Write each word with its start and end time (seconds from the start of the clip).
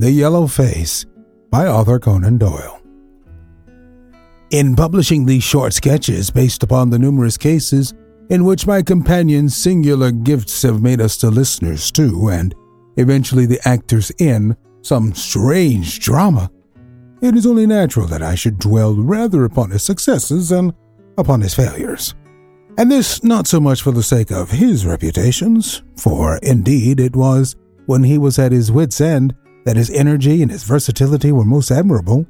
The 0.00 0.12
Yellow 0.12 0.46
Face 0.46 1.04
by 1.50 1.66
Arthur 1.66 1.98
Conan 1.98 2.38
Doyle. 2.38 2.80
In 4.52 4.76
publishing 4.76 5.26
these 5.26 5.42
short 5.42 5.72
sketches 5.72 6.30
based 6.30 6.62
upon 6.62 6.90
the 6.90 7.00
numerous 7.00 7.36
cases 7.36 7.94
in 8.30 8.44
which 8.44 8.64
my 8.64 8.80
companion's 8.80 9.56
singular 9.56 10.12
gifts 10.12 10.62
have 10.62 10.82
made 10.82 11.00
us 11.00 11.16
the 11.16 11.32
listeners 11.32 11.90
to, 11.90 12.28
and 12.28 12.54
eventually 12.96 13.44
the 13.44 13.58
actors 13.66 14.12
in, 14.20 14.56
some 14.82 15.12
strange 15.14 15.98
drama, 15.98 16.48
it 17.20 17.34
is 17.34 17.44
only 17.44 17.66
natural 17.66 18.06
that 18.06 18.22
I 18.22 18.36
should 18.36 18.60
dwell 18.60 18.94
rather 18.94 19.44
upon 19.44 19.72
his 19.72 19.82
successes 19.82 20.50
than 20.50 20.72
upon 21.16 21.40
his 21.40 21.54
failures. 21.54 22.14
And 22.78 22.88
this 22.88 23.24
not 23.24 23.48
so 23.48 23.58
much 23.58 23.82
for 23.82 23.90
the 23.90 24.04
sake 24.04 24.30
of 24.30 24.52
his 24.52 24.86
reputations, 24.86 25.82
for 25.96 26.36
indeed 26.36 27.00
it 27.00 27.16
was 27.16 27.56
when 27.86 28.04
he 28.04 28.16
was 28.16 28.38
at 28.38 28.52
his 28.52 28.70
wits' 28.70 29.00
end 29.00 29.34
that 29.68 29.76
his 29.76 29.90
energy 29.90 30.40
and 30.40 30.50
his 30.50 30.64
versatility 30.64 31.30
were 31.30 31.44
most 31.44 31.70
admirable, 31.70 32.24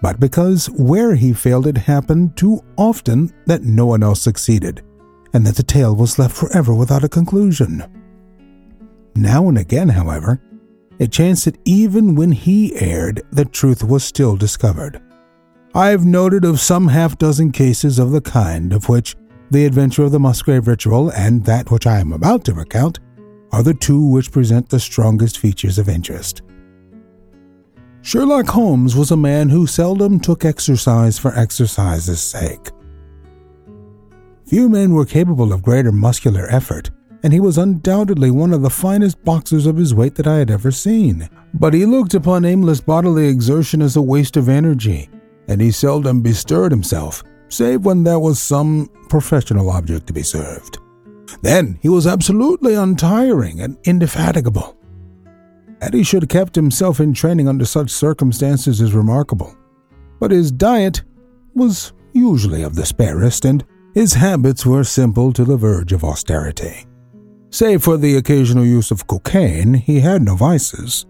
but 0.00 0.20
because 0.20 0.70
where 0.70 1.16
he 1.16 1.32
failed 1.32 1.66
it 1.66 1.76
happened 1.76 2.36
too 2.36 2.62
often 2.76 3.34
that 3.46 3.64
no 3.64 3.86
one 3.86 4.04
else 4.04 4.22
succeeded, 4.22 4.80
and 5.32 5.44
that 5.44 5.56
the 5.56 5.62
tale 5.64 5.96
was 5.96 6.20
left 6.20 6.36
forever 6.36 6.72
without 6.72 7.02
a 7.02 7.08
conclusion. 7.08 7.82
Now 9.16 9.48
and 9.48 9.58
again, 9.58 9.88
however, 9.88 10.40
it 11.00 11.10
chanced 11.10 11.46
that 11.46 11.58
even 11.64 12.14
when 12.14 12.30
he 12.30 12.76
erred, 12.76 13.22
the 13.32 13.44
truth 13.44 13.82
was 13.82 14.04
still 14.04 14.36
discovered. 14.36 15.02
I've 15.74 16.06
noted 16.06 16.44
of 16.44 16.60
some 16.60 16.86
half 16.86 17.18
dozen 17.18 17.50
cases 17.50 17.98
of 17.98 18.12
the 18.12 18.20
kind 18.20 18.72
of 18.72 18.88
which 18.88 19.16
the 19.50 19.66
adventure 19.66 20.04
of 20.04 20.12
the 20.12 20.20
Musgrave 20.20 20.68
ritual 20.68 21.10
and 21.10 21.44
that 21.44 21.72
which 21.72 21.88
I 21.88 21.98
am 21.98 22.12
about 22.12 22.44
to 22.44 22.54
recount 22.54 23.00
are 23.50 23.64
the 23.64 23.74
two 23.74 24.06
which 24.06 24.30
present 24.30 24.68
the 24.68 24.78
strongest 24.78 25.38
features 25.38 25.80
of 25.80 25.88
interest. 25.88 26.42
Sherlock 28.08 28.46
Holmes 28.46 28.96
was 28.96 29.10
a 29.10 29.18
man 29.18 29.50
who 29.50 29.66
seldom 29.66 30.18
took 30.18 30.46
exercise 30.46 31.18
for 31.18 31.34
exercise's 31.34 32.22
sake. 32.22 32.70
Few 34.46 34.70
men 34.70 34.94
were 34.94 35.04
capable 35.04 35.52
of 35.52 35.60
greater 35.60 35.92
muscular 35.92 36.46
effort, 36.48 36.88
and 37.22 37.34
he 37.34 37.40
was 37.40 37.58
undoubtedly 37.58 38.30
one 38.30 38.54
of 38.54 38.62
the 38.62 38.70
finest 38.70 39.22
boxers 39.24 39.66
of 39.66 39.76
his 39.76 39.94
weight 39.94 40.14
that 40.14 40.26
I 40.26 40.38
had 40.38 40.50
ever 40.50 40.70
seen. 40.70 41.28
But 41.52 41.74
he 41.74 41.84
looked 41.84 42.14
upon 42.14 42.46
aimless 42.46 42.80
bodily 42.80 43.28
exertion 43.28 43.82
as 43.82 43.96
a 43.96 44.00
waste 44.00 44.38
of 44.38 44.48
energy, 44.48 45.10
and 45.46 45.60
he 45.60 45.70
seldom 45.70 46.22
bestirred 46.22 46.72
himself, 46.72 47.22
save 47.50 47.84
when 47.84 48.04
there 48.04 48.20
was 48.20 48.40
some 48.40 48.88
professional 49.10 49.68
object 49.68 50.06
to 50.06 50.14
be 50.14 50.22
served. 50.22 50.78
Then 51.42 51.78
he 51.82 51.90
was 51.90 52.06
absolutely 52.06 52.72
untiring 52.72 53.60
and 53.60 53.76
indefatigable. 53.84 54.77
That 55.80 55.94
he 55.94 56.02
should 56.02 56.22
have 56.22 56.28
kept 56.28 56.56
himself 56.56 57.00
in 57.00 57.14
training 57.14 57.48
under 57.48 57.64
such 57.64 57.90
circumstances 57.90 58.80
is 58.80 58.94
remarkable. 58.94 59.56
But 60.18 60.32
his 60.32 60.50
diet 60.50 61.02
was 61.54 61.92
usually 62.12 62.62
of 62.62 62.74
the 62.74 62.86
sparest, 62.86 63.44
and 63.44 63.64
his 63.94 64.14
habits 64.14 64.66
were 64.66 64.84
simple 64.84 65.32
to 65.32 65.44
the 65.44 65.56
verge 65.56 65.92
of 65.92 66.04
austerity. 66.04 66.86
Save 67.50 67.82
for 67.82 67.96
the 67.96 68.16
occasional 68.16 68.64
use 68.64 68.90
of 68.90 69.06
cocaine, 69.06 69.74
he 69.74 70.00
had 70.00 70.22
no 70.22 70.34
vices, 70.34 71.06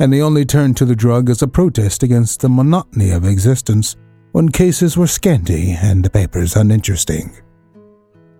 and 0.00 0.12
he 0.12 0.20
only 0.20 0.44
turned 0.44 0.76
to 0.76 0.84
the 0.84 0.96
drug 0.96 1.30
as 1.30 1.42
a 1.42 1.48
protest 1.48 2.02
against 2.02 2.40
the 2.40 2.48
monotony 2.48 3.10
of 3.10 3.24
existence 3.24 3.96
when 4.32 4.48
cases 4.48 4.96
were 4.96 5.06
scanty 5.06 5.72
and 5.72 6.04
the 6.04 6.10
papers 6.10 6.56
uninteresting. 6.56 7.34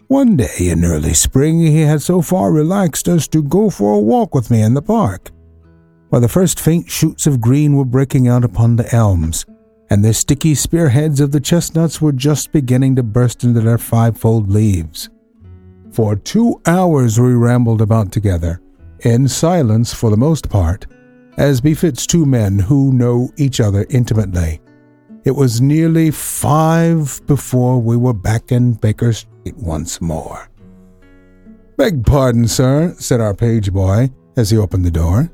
One 0.09 0.37
day 0.37 0.69
in 0.69 0.85
early 0.85 1.15
spring, 1.15 1.61
he 1.61 1.81
had 1.81 2.03
so 2.03 2.21
far 2.23 2.53
relaxed 2.53 3.09
as 3.09 3.27
to 3.29 3.43
go 3.43 3.71
for 3.71 3.95
a 3.95 3.99
walk 3.99 4.35
with 4.35 4.51
me 4.51 4.63
in 4.63 4.75
the 4.75 4.83
park, 4.83 5.31
while 6.09 6.21
the 6.21 6.29
first 6.29 6.61
faint 6.61 6.91
shoots 6.91 7.27
of 7.27 7.41
green 7.41 7.77
were 7.77 7.85
breaking 7.85 8.29
out 8.29 8.45
upon 8.45 8.77
the 8.77 8.95
elms, 8.95 9.45
and 9.91 10.05
the 10.05 10.15
sticky 10.15 10.55
spearheads 10.55 11.21
of 11.21 11.33
the 11.33 11.41
chestnuts 11.41 12.01
were 12.01 12.13
just 12.13 12.53
beginning 12.53 12.97
to 12.97 13.03
burst 13.03 13.45
into 13.45 13.61
their 13.61 13.79
fivefold 13.79 14.51
leaves. 14.51 15.09
For 15.93 16.17
two 16.17 16.61
hours 16.67 17.19
we 17.19 17.35
rambled 17.35 17.81
about 17.81 18.13
together, 18.13 18.61
in 19.01 19.29
silence 19.29 19.95
for 19.95 20.11
the 20.11 20.17
most 20.17 20.49
part, 20.49 20.87
as 21.37 21.61
befits 21.61 22.07
two 22.07 22.27
men 22.27 22.59
who 22.59 22.93
know 22.93 23.31
each 23.37 23.61
other 23.61 23.87
intimately. 23.91 24.61
It 25.25 25.33
was 25.33 25.61
nearly 25.61 26.11
five 26.11 27.21
before 27.27 27.81
we 27.81 27.97
were 27.97 28.13
back 28.13 28.53
in 28.53 28.75
Baker 28.75 29.13
Street 29.13 29.57
once 29.57 30.01
more. 30.01 30.49
Beg 31.77 32.07
pardon, 32.07 32.49
sir, 32.49 32.95
said 32.99 33.21
our 33.21 33.35
page 33.35 33.73
boy 33.73 34.11
as 34.37 34.51
he 34.51 34.57
opened 34.57 34.85
the 34.85 34.91
door. 34.91 35.31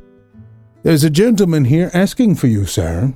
There's 0.82 1.04
a 1.04 1.10
gentleman 1.10 1.64
here 1.64 1.90
asking 1.94 2.34
for 2.34 2.48
you, 2.48 2.66
sir. 2.66 3.14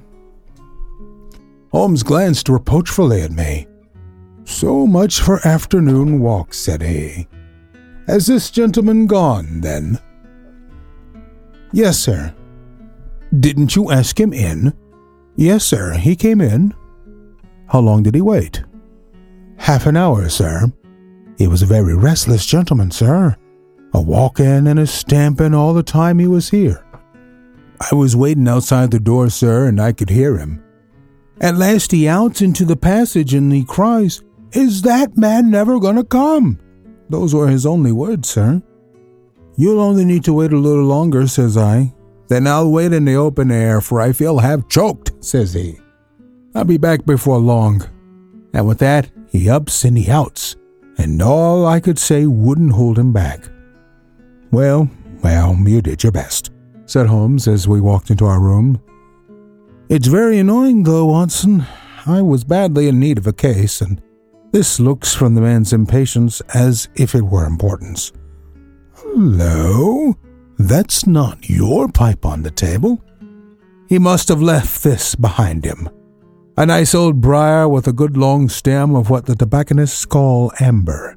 Holmes 1.72 2.04
glanced 2.04 2.48
reproachfully 2.48 3.22
at 3.22 3.32
me. 3.32 3.66
So 4.44 4.86
much 4.86 5.20
for 5.20 5.44
afternoon 5.46 6.20
walks, 6.20 6.58
said 6.58 6.80
he. 6.80 7.26
Has 8.06 8.26
this 8.26 8.50
gentleman 8.50 9.08
gone, 9.08 9.60
then? 9.60 9.98
Yes, 11.72 11.98
sir. 11.98 12.32
Didn't 13.40 13.74
you 13.74 13.90
ask 13.90 14.18
him 14.18 14.32
in? 14.32 14.72
Yes, 15.34 15.64
sir, 15.64 15.94
he 15.94 16.14
came 16.14 16.40
in. 16.40 16.72
How 17.66 17.80
long 17.80 18.04
did 18.04 18.14
he 18.14 18.20
wait? 18.20 18.62
Half 19.58 19.86
an 19.86 19.96
hour, 19.96 20.28
sir. 20.28 20.72
He 21.36 21.48
was 21.48 21.62
a 21.62 21.66
very 21.66 21.96
restless 21.96 22.46
gentleman, 22.46 22.92
sir. 22.92 23.36
A 23.92 24.00
walk-in 24.00 24.68
and 24.68 24.78
a 24.78 24.86
stamping 24.86 25.52
all 25.52 25.74
the 25.74 25.82
time 25.82 26.20
he 26.20 26.28
was 26.28 26.50
here. 26.50 26.85
I 27.80 27.94
was 27.94 28.16
waiting 28.16 28.48
outside 28.48 28.90
the 28.90 29.00
door, 29.00 29.28
sir, 29.30 29.66
and 29.66 29.80
I 29.80 29.92
could 29.92 30.10
hear 30.10 30.38
him. 30.38 30.62
At 31.40 31.56
last 31.56 31.92
he 31.92 32.08
outs 32.08 32.40
into 32.40 32.64
the 32.64 32.76
passage 32.76 33.34
and 33.34 33.52
he 33.52 33.64
cries, 33.64 34.22
Is 34.52 34.82
that 34.82 35.16
man 35.16 35.50
never 35.50 35.78
gonna 35.78 36.04
come? 36.04 36.58
Those 37.10 37.34
were 37.34 37.48
his 37.48 37.66
only 37.66 37.92
words, 37.92 38.28
sir. 38.30 38.62
You'll 39.56 39.80
only 39.80 40.04
need 40.04 40.24
to 40.24 40.32
wait 40.32 40.52
a 40.52 40.58
little 40.58 40.84
longer, 40.84 41.26
says 41.26 41.56
I. 41.56 41.92
Then 42.28 42.46
I'll 42.46 42.70
wait 42.70 42.92
in 42.92 43.04
the 43.04 43.14
open 43.14 43.50
air, 43.50 43.80
for 43.80 44.00
I 44.00 44.12
feel 44.12 44.38
half 44.38 44.68
choked, 44.68 45.12
says 45.24 45.54
he. 45.54 45.78
I'll 46.54 46.64
be 46.64 46.78
back 46.78 47.04
before 47.04 47.38
long. 47.38 47.84
And 48.52 48.66
with 48.66 48.78
that, 48.78 49.10
he 49.30 49.48
ups 49.48 49.84
and 49.84 49.96
he 49.96 50.10
outs, 50.10 50.56
and 50.98 51.20
all 51.22 51.66
I 51.66 51.78
could 51.80 51.98
say 51.98 52.26
wouldn't 52.26 52.72
hold 52.72 52.98
him 52.98 53.12
back. 53.12 53.48
Well, 54.50 54.90
well, 55.22 55.54
you 55.66 55.82
did 55.82 56.02
your 56.02 56.12
best 56.12 56.50
said 56.86 57.06
Holmes 57.06 57.46
as 57.46 57.68
we 57.68 57.80
walked 57.80 58.10
into 58.10 58.24
our 58.24 58.40
room. 58.40 58.80
It's 59.88 60.08
very 60.08 60.38
annoying, 60.38 60.84
though, 60.84 61.06
Watson. 61.06 61.66
I 62.06 62.22
was 62.22 62.44
badly 62.44 62.88
in 62.88 62.98
need 62.98 63.18
of 63.18 63.26
a 63.26 63.32
case, 63.32 63.80
and 63.80 64.00
this 64.52 64.80
looks 64.80 65.14
from 65.14 65.34
the 65.34 65.40
man's 65.40 65.72
impatience 65.72 66.40
as 66.54 66.88
if 66.94 67.14
it 67.14 67.22
were 67.22 67.44
importance. 67.44 68.12
Hello? 68.94 70.14
That's 70.58 71.06
not 71.06 71.50
your 71.50 71.88
pipe 71.88 72.24
on 72.24 72.42
the 72.42 72.50
table. 72.50 73.02
He 73.88 73.98
must 73.98 74.28
have 74.28 74.42
left 74.42 74.82
this 74.82 75.14
behind 75.14 75.64
him. 75.64 75.88
A 76.56 76.64
nice 76.64 76.94
old 76.94 77.20
briar 77.20 77.68
with 77.68 77.86
a 77.86 77.92
good 77.92 78.16
long 78.16 78.48
stem 78.48 78.96
of 78.96 79.10
what 79.10 79.26
the 79.26 79.36
tobacconists 79.36 80.06
call 80.06 80.50
amber. 80.58 81.16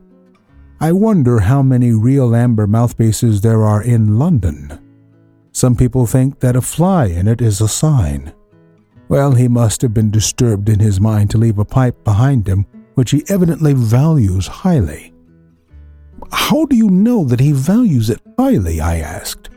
I 0.82 0.92
wonder 0.92 1.40
how 1.40 1.62
many 1.62 1.92
real 1.92 2.36
amber 2.36 2.68
mouthpieces 2.68 3.42
there 3.42 3.64
are 3.64 3.82
in 3.82 4.20
London. 4.20 4.80
Some 5.60 5.76
people 5.76 6.06
think 6.06 6.40
that 6.40 6.56
a 6.56 6.62
fly 6.62 7.08
in 7.08 7.28
it 7.28 7.42
is 7.42 7.60
a 7.60 7.68
sign. 7.68 8.32
Well, 9.10 9.34
he 9.34 9.50
must 9.50 9.82
have 9.82 9.94
been 9.94 10.10
disturbed 10.10 10.70
in 10.70 10.80
his 10.80 11.02
mind 11.02 11.32
to 11.32 11.38
leave 11.38 11.60
a 11.60 11.66
pipe 11.66 12.02
behind 12.06 12.48
him, 12.48 12.66
which 12.94 13.12
he 13.12 13.26
evidently 13.28 13.74
values 13.74 14.48
highly. 14.48 15.14
How 16.32 16.64
do 16.64 16.78
you 16.78 16.90
know 16.90 17.26
that 17.26 17.42
he 17.42 17.52
values 17.52 18.10
it 18.10 18.22
highly? 18.38 18.80
I 18.80 19.00
asked. 19.00 19.50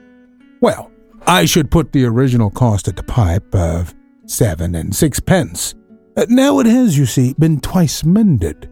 Well, 0.61 0.91
I 1.25 1.45
should 1.45 1.71
put 1.71 1.93
the 1.93 2.05
original 2.07 2.51
cost 2.51 2.89
of 2.89 2.97
the 2.97 3.05
pipe 3.05 3.55
of 3.55 3.95
seven 4.27 4.75
and 4.75 4.93
sixpence. 4.93 5.77
Uh, 6.17 6.27
now 6.29 6.59
it 6.59 6.67
has, 6.67 6.99
you 6.99 7.07
see, 7.07 7.33
been 7.39 7.61
twice 7.61 8.03
mended, 8.03 8.69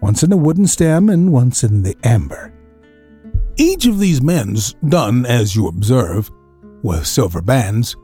once 0.00 0.22
in 0.22 0.30
the 0.30 0.38
wooden 0.38 0.66
stem 0.66 1.10
and 1.10 1.30
once 1.30 1.62
in 1.62 1.82
the 1.82 1.94
amber. 2.04 2.54
Each 3.58 3.84
of 3.84 3.98
these 3.98 4.22
mends, 4.22 4.76
done 4.88 5.26
as 5.26 5.54
you 5.54 5.68
observe, 5.68 6.30
with 6.84 7.06
silver 7.06 7.42
bands, 7.42 7.96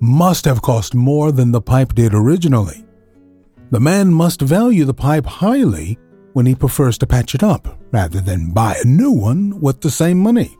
must 0.00 0.46
have 0.46 0.62
cost 0.62 0.94
more 0.94 1.30
than 1.32 1.52
the 1.52 1.60
pipe 1.60 1.94
did 1.94 2.14
originally. 2.14 2.86
The 3.70 3.80
man 3.80 4.12
must 4.12 4.40
value 4.40 4.86
the 4.86 4.94
pipe 4.94 5.26
highly 5.26 5.98
when 6.32 6.46
he 6.46 6.54
prefers 6.54 6.96
to 6.98 7.06
patch 7.06 7.34
it 7.34 7.42
up 7.42 7.78
rather 7.92 8.20
than 8.20 8.52
buy 8.52 8.76
a 8.82 8.86
new 8.86 9.10
one 9.10 9.60
with 9.60 9.80
the 9.80 9.90
same 9.90 10.18
money. 10.18 10.56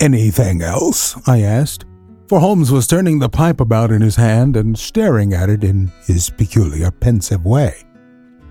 Anything 0.00 0.62
else? 0.62 1.16
I 1.28 1.42
asked, 1.42 1.84
for 2.28 2.40
Holmes 2.40 2.72
was 2.72 2.86
turning 2.86 3.18
the 3.18 3.28
pipe 3.28 3.60
about 3.60 3.92
in 3.92 4.00
his 4.00 4.16
hand 4.16 4.56
and 4.56 4.78
staring 4.78 5.34
at 5.34 5.50
it 5.50 5.62
in 5.62 5.92
his 6.06 6.30
peculiar 6.30 6.90
pensive 6.90 7.44
way. 7.44 7.74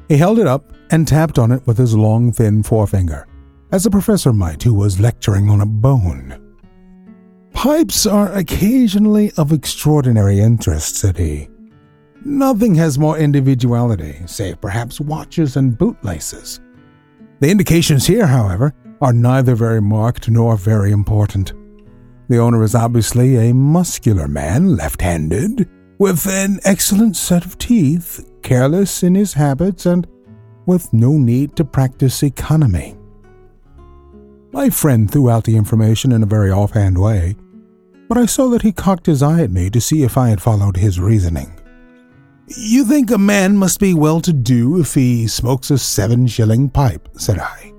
He 0.08 0.18
held 0.18 0.40
it 0.40 0.48
up 0.48 0.74
and 0.92 1.08
tapped 1.08 1.40
on 1.40 1.52
it 1.52 1.66
with 1.66 1.78
his 1.78 1.96
long, 1.96 2.32
thin 2.32 2.64
forefinger, 2.64 3.28
as 3.72 3.86
a 3.86 3.90
professor 3.90 4.34
might 4.34 4.62
who 4.62 4.74
was 4.74 5.00
lecturing 5.00 5.50
on 5.50 5.62
a 5.62 5.66
bone. 5.66 6.41
Pipes 7.54 8.06
are 8.06 8.32
occasionally 8.34 9.32
of 9.38 9.52
extraordinary 9.52 10.40
interest, 10.40 10.96
said 10.96 11.18
he. 11.18 11.50
Nothing 12.24 12.76
has 12.76 13.00
more 13.00 13.18
individuality, 13.18 14.22
save 14.26 14.62
perhaps 14.62 15.00
watches 15.00 15.58
and 15.58 15.78
bootlaces. 15.78 16.60
The 17.40 17.50
indications 17.50 18.06
here, 18.06 18.28
however, 18.28 18.74
are 19.02 19.14
neither 19.14 19.56
very 19.56 19.82
marked 19.82 20.30
nor 20.30 20.56
very 20.56 20.92
important. 20.92 21.54
The 22.30 22.38
owner 22.38 22.64
is 22.64 22.76
obviously 22.76 23.50
a 23.50 23.54
muscular 23.54 24.28
man, 24.28 24.76
left 24.76 25.02
handed, 25.02 25.68
with 25.98 26.28
an 26.28 26.60
excellent 26.64 27.16
set 27.16 27.46
of 27.46 27.58
teeth, 27.58 28.32
careless 28.42 29.04
in 29.04 29.16
his 29.16 29.34
habits, 29.34 29.86
and 29.86 30.08
with 30.66 30.94
no 30.94 31.14
need 31.14 31.56
to 31.58 31.66
practice 31.66 32.24
economy. 32.24 32.96
My 34.54 34.70
friend 34.70 35.10
threw 35.10 35.30
out 35.30 35.46
the 35.46 35.56
information 35.56 36.12
in 36.12 36.24
a 36.24 36.28
very 36.28 36.52
offhand 36.52 36.98
way, 36.98 37.36
but 38.10 38.18
I 38.18 38.26
saw 38.26 38.50
that 38.50 38.64
he 38.64 38.74
cocked 38.74 39.06
his 39.06 39.24
eye 39.24 39.42
at 39.44 39.52
me 39.52 39.70
to 39.70 39.80
see 39.80 40.04
if 40.04 40.18
I 40.18 40.30
had 40.30 40.42
followed 40.42 40.76
his 40.76 41.00
reasoning. 41.00 41.58
You 42.58 42.84
think 42.84 43.12
a 43.12 43.18
man 43.18 43.56
must 43.56 43.80
be 43.80 43.94
well 43.94 44.20
to 44.22 44.34
do 44.34 44.82
if 44.82 44.94
he 44.94 45.26
smokes 45.28 45.72
a 45.72 45.78
seven 45.78 46.28
shilling 46.28 46.70
pipe, 46.70 47.08
said 47.14 47.40
I. 47.40 47.72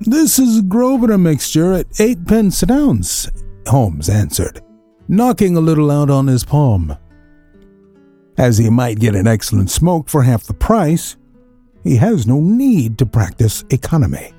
This 0.00 0.38
is 0.38 0.60
Grosvenor 0.60 1.16
mixture 1.16 1.72
at 1.72 2.00
eight 2.00 2.26
pence 2.26 2.62
an 2.62 2.70
ounce, 2.70 3.30
Holmes 3.66 4.10
answered, 4.10 4.60
knocking 5.08 5.56
a 5.56 5.60
little 5.60 5.90
out 5.90 6.10
on 6.10 6.26
his 6.26 6.44
palm. 6.44 6.94
As 8.36 8.58
he 8.58 8.68
might 8.68 8.98
get 8.98 9.14
an 9.14 9.26
excellent 9.26 9.70
smoke 9.70 10.10
for 10.10 10.22
half 10.22 10.44
the 10.44 10.52
price, 10.52 11.16
he 11.82 11.96
has 11.96 12.26
no 12.26 12.40
need 12.40 12.98
to 12.98 13.06
practice 13.06 13.64
economy. 13.70 14.34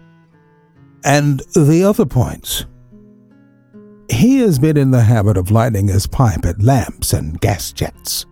And 1.04 1.42
the 1.56 1.84
other 1.84 2.06
points. 2.06 2.66
He 4.10 4.40
has 4.40 4.58
been 4.58 4.78
in 4.78 4.92
the 4.92 5.04
habit 5.04 5.38
of 5.38 5.52
lighting 5.52 5.88
his 5.88 6.08
pipe 6.08 6.46
at 6.46 6.62
lamps 6.62 7.14
and 7.14 7.40
gas 7.40 7.72
jets. 7.72 8.26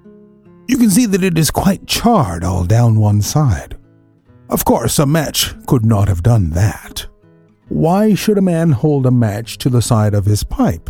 You 0.67 0.77
can 0.77 0.89
see 0.89 1.05
that 1.05 1.23
it 1.23 1.37
is 1.37 1.51
quite 1.51 1.85
charred 1.85 2.43
all 2.43 2.65
down 2.65 2.99
one 2.99 3.21
side. 3.21 3.77
Of 4.49 4.65
course, 4.65 4.99
a 4.99 5.05
match 5.05 5.53
could 5.67 5.85
not 5.85 6.07
have 6.07 6.23
done 6.23 6.51
that. 6.51 7.05
Why 7.67 8.13
should 8.13 8.37
a 8.37 8.43
man 8.43 8.71
hold 8.71 9.05
a 9.05 9.11
match 9.11 9.57
to 9.59 9.69
the 9.69 9.81
side 9.81 10.13
of 10.13 10.25
his 10.25 10.43
pipe? 10.43 10.89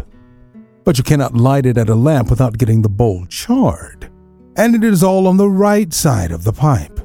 But 0.84 0.98
you 0.98 1.04
cannot 1.04 1.36
light 1.36 1.66
it 1.66 1.78
at 1.78 1.90
a 1.90 1.96
lamp 1.96 2.30
without 2.30 2.58
getting 2.58 2.82
the 2.82 2.90
bowl 2.90 3.26
charred. 3.26 4.12
And 4.56 4.76
it 4.76 4.84
is 4.84 5.04
all 5.04 5.28
on 5.28 5.38
the 5.38 5.50
right 5.50 5.94
side 5.94 6.32
of 6.32 6.44
the 6.44 6.54
pipe. 6.54 7.00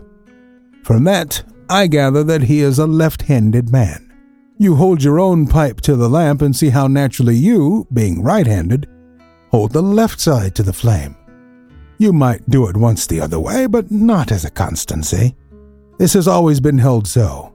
From 0.84 1.04
that, 1.04 1.42
I 1.68 1.86
gather 1.86 2.22
that 2.24 2.42
he 2.42 2.60
is 2.60 2.78
a 2.78 2.86
left 2.86 3.22
handed 3.22 3.70
man. 3.70 4.09
You 4.60 4.76
hold 4.76 5.02
your 5.02 5.18
own 5.18 5.46
pipe 5.46 5.80
to 5.80 5.96
the 5.96 6.10
lamp 6.10 6.42
and 6.42 6.54
see 6.54 6.68
how 6.68 6.86
naturally 6.86 7.34
you, 7.34 7.86
being 7.94 8.22
right 8.22 8.46
handed, 8.46 8.86
hold 9.50 9.72
the 9.72 9.80
left 9.80 10.20
side 10.20 10.54
to 10.56 10.62
the 10.62 10.74
flame. 10.74 11.16
You 11.96 12.12
might 12.12 12.50
do 12.50 12.66
it 12.66 12.76
once 12.76 13.06
the 13.06 13.22
other 13.22 13.40
way, 13.40 13.66
but 13.66 13.90
not 13.90 14.30
as 14.30 14.44
a 14.44 14.50
constancy. 14.50 15.34
This 15.98 16.12
has 16.12 16.28
always 16.28 16.60
been 16.60 16.76
held 16.76 17.08
so. 17.08 17.54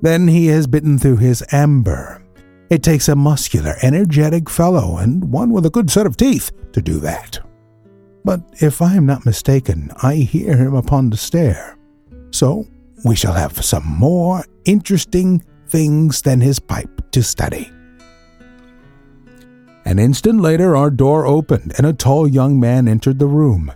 Then 0.00 0.28
he 0.28 0.46
has 0.46 0.66
bitten 0.66 0.98
through 0.98 1.18
his 1.18 1.44
amber. 1.52 2.22
It 2.70 2.82
takes 2.82 3.10
a 3.10 3.14
muscular, 3.14 3.74
energetic 3.82 4.48
fellow 4.48 4.96
and 4.96 5.30
one 5.30 5.50
with 5.50 5.66
a 5.66 5.70
good 5.70 5.90
set 5.90 6.06
of 6.06 6.16
teeth 6.16 6.52
to 6.72 6.80
do 6.80 7.00
that. 7.00 7.38
But 8.24 8.40
if 8.62 8.80
I 8.80 8.94
am 8.94 9.04
not 9.04 9.26
mistaken, 9.26 9.90
I 10.02 10.14
hear 10.14 10.56
him 10.56 10.72
upon 10.72 11.10
the 11.10 11.18
stair. 11.18 11.76
So 12.30 12.64
we 13.04 13.14
shall 13.14 13.34
have 13.34 13.62
some 13.62 13.86
more 13.86 14.42
interesting 14.64 15.44
things 15.70 16.22
than 16.22 16.40
his 16.40 16.58
pipe 16.58 17.10
to 17.12 17.22
study. 17.22 17.70
An 19.84 19.98
instant 19.98 20.40
later, 20.40 20.76
our 20.76 20.90
door 20.90 21.26
opened 21.26 21.72
and 21.76 21.86
a 21.86 21.92
tall 21.92 22.28
young 22.28 22.60
man 22.60 22.86
entered 22.86 23.18
the 23.18 23.26
room. 23.26 23.72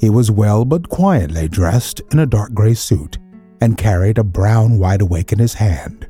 He 0.00 0.10
was 0.10 0.30
well 0.30 0.64
but 0.64 0.88
quietly 0.88 1.48
dressed 1.48 2.00
in 2.10 2.18
a 2.18 2.26
dark 2.26 2.54
gray 2.54 2.74
suit 2.74 3.18
and 3.60 3.78
carried 3.78 4.18
a 4.18 4.24
brown 4.24 4.78
wide 4.78 5.02
awake 5.02 5.32
in 5.32 5.38
his 5.38 5.54
hand. 5.54 6.08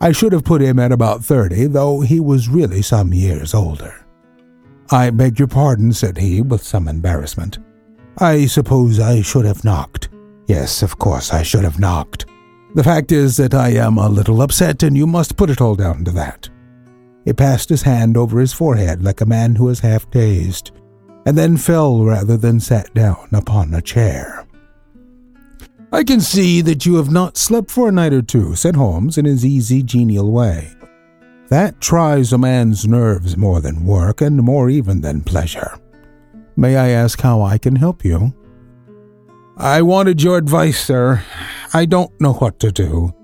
I 0.00 0.12
should 0.12 0.32
have 0.32 0.44
put 0.44 0.60
him 0.60 0.78
at 0.78 0.90
about 0.90 1.24
thirty, 1.24 1.66
though 1.66 2.00
he 2.00 2.18
was 2.18 2.48
really 2.48 2.82
some 2.82 3.14
years 3.14 3.54
older. 3.54 4.04
I 4.90 5.10
beg 5.10 5.38
your 5.38 5.48
pardon, 5.48 5.92
said 5.92 6.18
he, 6.18 6.42
with 6.42 6.62
some 6.62 6.88
embarrassment. 6.88 7.58
I 8.18 8.46
suppose 8.46 8.98
I 9.00 9.22
should 9.22 9.44
have 9.44 9.64
knocked. 9.64 10.08
Yes, 10.46 10.82
of 10.82 10.98
course 10.98 11.32
I 11.32 11.42
should 11.42 11.64
have 11.64 11.78
knocked. 11.78 12.26
The 12.74 12.84
fact 12.84 13.12
is 13.12 13.36
that 13.36 13.54
I 13.54 13.70
am 13.70 13.98
a 13.98 14.08
little 14.08 14.40
upset, 14.40 14.82
and 14.82 14.96
you 14.96 15.06
must 15.06 15.36
put 15.36 15.50
it 15.50 15.60
all 15.60 15.74
down 15.74 16.04
to 16.04 16.10
that. 16.12 16.48
He 17.24 17.32
passed 17.32 17.68
his 17.68 17.82
hand 17.82 18.16
over 18.16 18.40
his 18.40 18.52
forehead 18.52 19.04
like 19.04 19.20
a 19.20 19.26
man 19.26 19.54
who 19.54 19.68
is 19.68 19.80
half 19.80 20.10
dazed, 20.10 20.72
and 21.26 21.36
then 21.36 21.56
fell 21.56 22.04
rather 22.04 22.36
than 22.36 22.60
sat 22.60 22.92
down 22.94 23.28
upon 23.32 23.74
a 23.74 23.82
chair. 23.82 24.46
I 25.92 26.02
can 26.02 26.22
see 26.22 26.62
that 26.62 26.86
you 26.86 26.96
have 26.96 27.10
not 27.10 27.36
slept 27.36 27.70
for 27.70 27.88
a 27.88 27.92
night 27.92 28.14
or 28.14 28.22
two, 28.22 28.54
said 28.54 28.76
Holmes 28.76 29.18
in 29.18 29.26
his 29.26 29.44
easy, 29.44 29.82
genial 29.82 30.32
way. 30.32 30.70
That 31.50 31.82
tries 31.82 32.32
a 32.32 32.38
man's 32.38 32.88
nerves 32.88 33.36
more 33.36 33.60
than 33.60 33.84
work, 33.84 34.22
and 34.22 34.42
more 34.42 34.70
even 34.70 35.02
than 35.02 35.20
pleasure. 35.20 35.78
May 36.56 36.76
I 36.76 36.88
ask 36.88 37.20
how 37.20 37.42
I 37.42 37.58
can 37.58 37.76
help 37.76 38.06
you? 38.06 38.34
I 39.58 39.82
wanted 39.82 40.22
your 40.22 40.38
advice, 40.38 40.82
sir. 40.82 41.22
I 41.74 41.86
don't 41.86 42.12
know 42.20 42.34
what 42.34 42.58
to 42.60 42.70
do, 42.70 43.14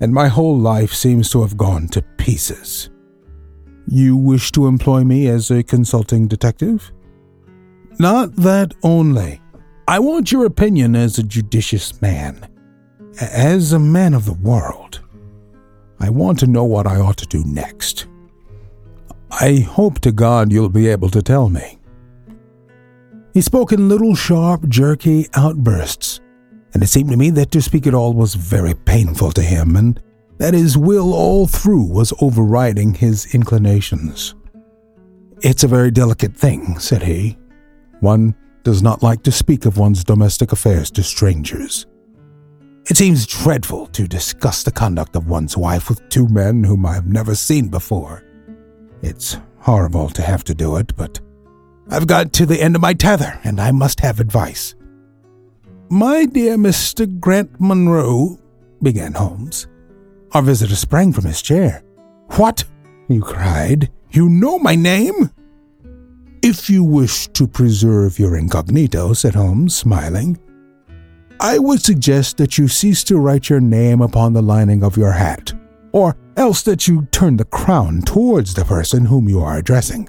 and 0.00 0.14
my 0.14 0.28
whole 0.28 0.58
life 0.58 0.94
seems 0.94 1.28
to 1.30 1.42
have 1.42 1.58
gone 1.58 1.88
to 1.88 2.00
pieces. 2.16 2.88
You 3.86 4.16
wish 4.16 4.50
to 4.52 4.66
employ 4.66 5.04
me 5.04 5.28
as 5.28 5.50
a 5.50 5.62
consulting 5.62 6.26
detective? 6.26 6.90
Not 7.98 8.34
that 8.36 8.72
only. 8.82 9.42
I 9.86 9.98
want 9.98 10.32
your 10.32 10.46
opinion 10.46 10.96
as 10.96 11.18
a 11.18 11.22
judicious 11.22 12.00
man, 12.00 12.48
as 13.20 13.72
a 13.72 13.78
man 13.78 14.14
of 14.14 14.24
the 14.24 14.34
world. 14.34 15.00
I 16.00 16.08
want 16.08 16.38
to 16.38 16.46
know 16.46 16.64
what 16.64 16.86
I 16.86 17.00
ought 17.00 17.18
to 17.18 17.26
do 17.26 17.44
next. 17.44 18.06
I 19.30 19.56
hope 19.56 20.00
to 20.00 20.12
God 20.12 20.50
you'll 20.50 20.70
be 20.70 20.88
able 20.88 21.10
to 21.10 21.20
tell 21.20 21.50
me. 21.50 21.78
He 23.34 23.42
spoke 23.42 23.72
in 23.72 23.88
little, 23.88 24.14
sharp, 24.14 24.66
jerky 24.68 25.26
outbursts, 25.34 26.20
and 26.74 26.82
it 26.82 26.88
seemed 26.88 27.10
to 27.10 27.16
me 27.16 27.30
that 27.30 27.50
to 27.52 27.62
speak 27.62 27.86
at 27.86 27.94
all 27.94 28.12
was 28.12 28.34
very 28.34 28.74
painful 28.74 29.32
to 29.32 29.42
him, 29.42 29.76
and 29.76 30.00
that 30.38 30.54
his 30.54 30.76
will 30.78 31.12
all 31.12 31.46
through 31.46 31.84
was 31.84 32.12
overriding 32.20 32.94
his 32.94 33.34
inclinations. 33.34 34.34
It's 35.42 35.64
a 35.64 35.68
very 35.68 35.90
delicate 35.90 36.36
thing, 36.36 36.78
said 36.78 37.02
he. 37.02 37.38
One 38.00 38.34
does 38.64 38.82
not 38.82 39.02
like 39.02 39.22
to 39.22 39.32
speak 39.32 39.66
of 39.66 39.78
one's 39.78 40.04
domestic 40.04 40.52
affairs 40.52 40.90
to 40.92 41.02
strangers. 41.02 41.86
It 42.90 42.96
seems 42.96 43.26
dreadful 43.26 43.86
to 43.88 44.08
discuss 44.08 44.62
the 44.62 44.70
conduct 44.70 45.14
of 45.14 45.28
one's 45.28 45.56
wife 45.56 45.88
with 45.88 46.08
two 46.08 46.26
men 46.28 46.64
whom 46.64 46.86
I 46.86 46.94
have 46.94 47.06
never 47.06 47.34
seen 47.34 47.68
before. 47.68 48.24
It's 49.02 49.36
horrible 49.58 50.08
to 50.10 50.22
have 50.22 50.42
to 50.44 50.54
do 50.54 50.76
it, 50.76 50.96
but 50.96 51.20
I've 51.90 52.06
got 52.06 52.32
to 52.34 52.46
the 52.46 52.60
end 52.60 52.76
of 52.76 52.82
my 52.82 52.94
tether, 52.94 53.38
and 53.44 53.60
I 53.60 53.72
must 53.72 54.00
have 54.00 54.20
advice. 54.20 54.74
My 55.90 56.26
dear 56.26 56.58
Mr. 56.58 57.18
Grant 57.18 57.58
Munro, 57.58 58.38
began 58.82 59.14
Holmes. 59.14 59.68
Our 60.32 60.42
visitor 60.42 60.76
sprang 60.76 61.14
from 61.14 61.24
his 61.24 61.40
chair. 61.40 61.82
What? 62.32 62.64
he 63.08 63.20
cried. 63.20 63.90
You 64.10 64.28
know 64.28 64.58
my 64.58 64.74
name? 64.74 65.30
If 66.42 66.68
you 66.68 66.84
wish 66.84 67.28
to 67.28 67.46
preserve 67.46 68.18
your 68.18 68.36
incognito, 68.36 69.14
said 69.14 69.34
Holmes, 69.34 69.74
smiling, 69.74 70.38
I 71.40 71.58
would 71.58 71.80
suggest 71.80 72.36
that 72.36 72.58
you 72.58 72.68
cease 72.68 73.02
to 73.04 73.18
write 73.18 73.48
your 73.48 73.60
name 73.60 74.02
upon 74.02 74.34
the 74.34 74.42
lining 74.42 74.82
of 74.82 74.98
your 74.98 75.12
hat, 75.12 75.54
or 75.92 76.16
else 76.36 76.62
that 76.64 76.86
you 76.86 77.06
turn 77.12 77.38
the 77.38 77.46
crown 77.46 78.02
towards 78.02 78.52
the 78.52 78.64
person 78.64 79.06
whom 79.06 79.26
you 79.26 79.40
are 79.40 79.56
addressing. 79.56 80.06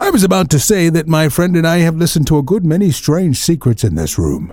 I 0.00 0.10
was 0.10 0.24
about 0.24 0.50
to 0.50 0.58
say 0.58 0.88
that 0.88 1.06
my 1.06 1.28
friend 1.28 1.56
and 1.56 1.66
I 1.66 1.78
have 1.78 1.96
listened 1.96 2.26
to 2.28 2.38
a 2.38 2.42
good 2.42 2.64
many 2.64 2.90
strange 2.90 3.38
secrets 3.38 3.84
in 3.84 3.94
this 3.94 4.18
room, 4.18 4.52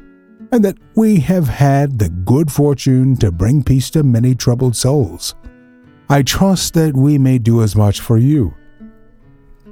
and 0.51 0.63
that 0.65 0.77
we 0.95 1.19
have 1.19 1.47
had 1.47 1.97
the 1.97 2.09
good 2.09 2.51
fortune 2.51 3.15
to 3.17 3.31
bring 3.31 3.63
peace 3.63 3.89
to 3.91 4.03
many 4.03 4.35
troubled 4.35 4.75
souls. 4.75 5.35
I 6.09 6.23
trust 6.23 6.73
that 6.73 6.95
we 6.95 7.17
may 7.17 7.37
do 7.37 7.61
as 7.61 7.75
much 7.75 8.01
for 8.01 8.17
you. 8.17 8.53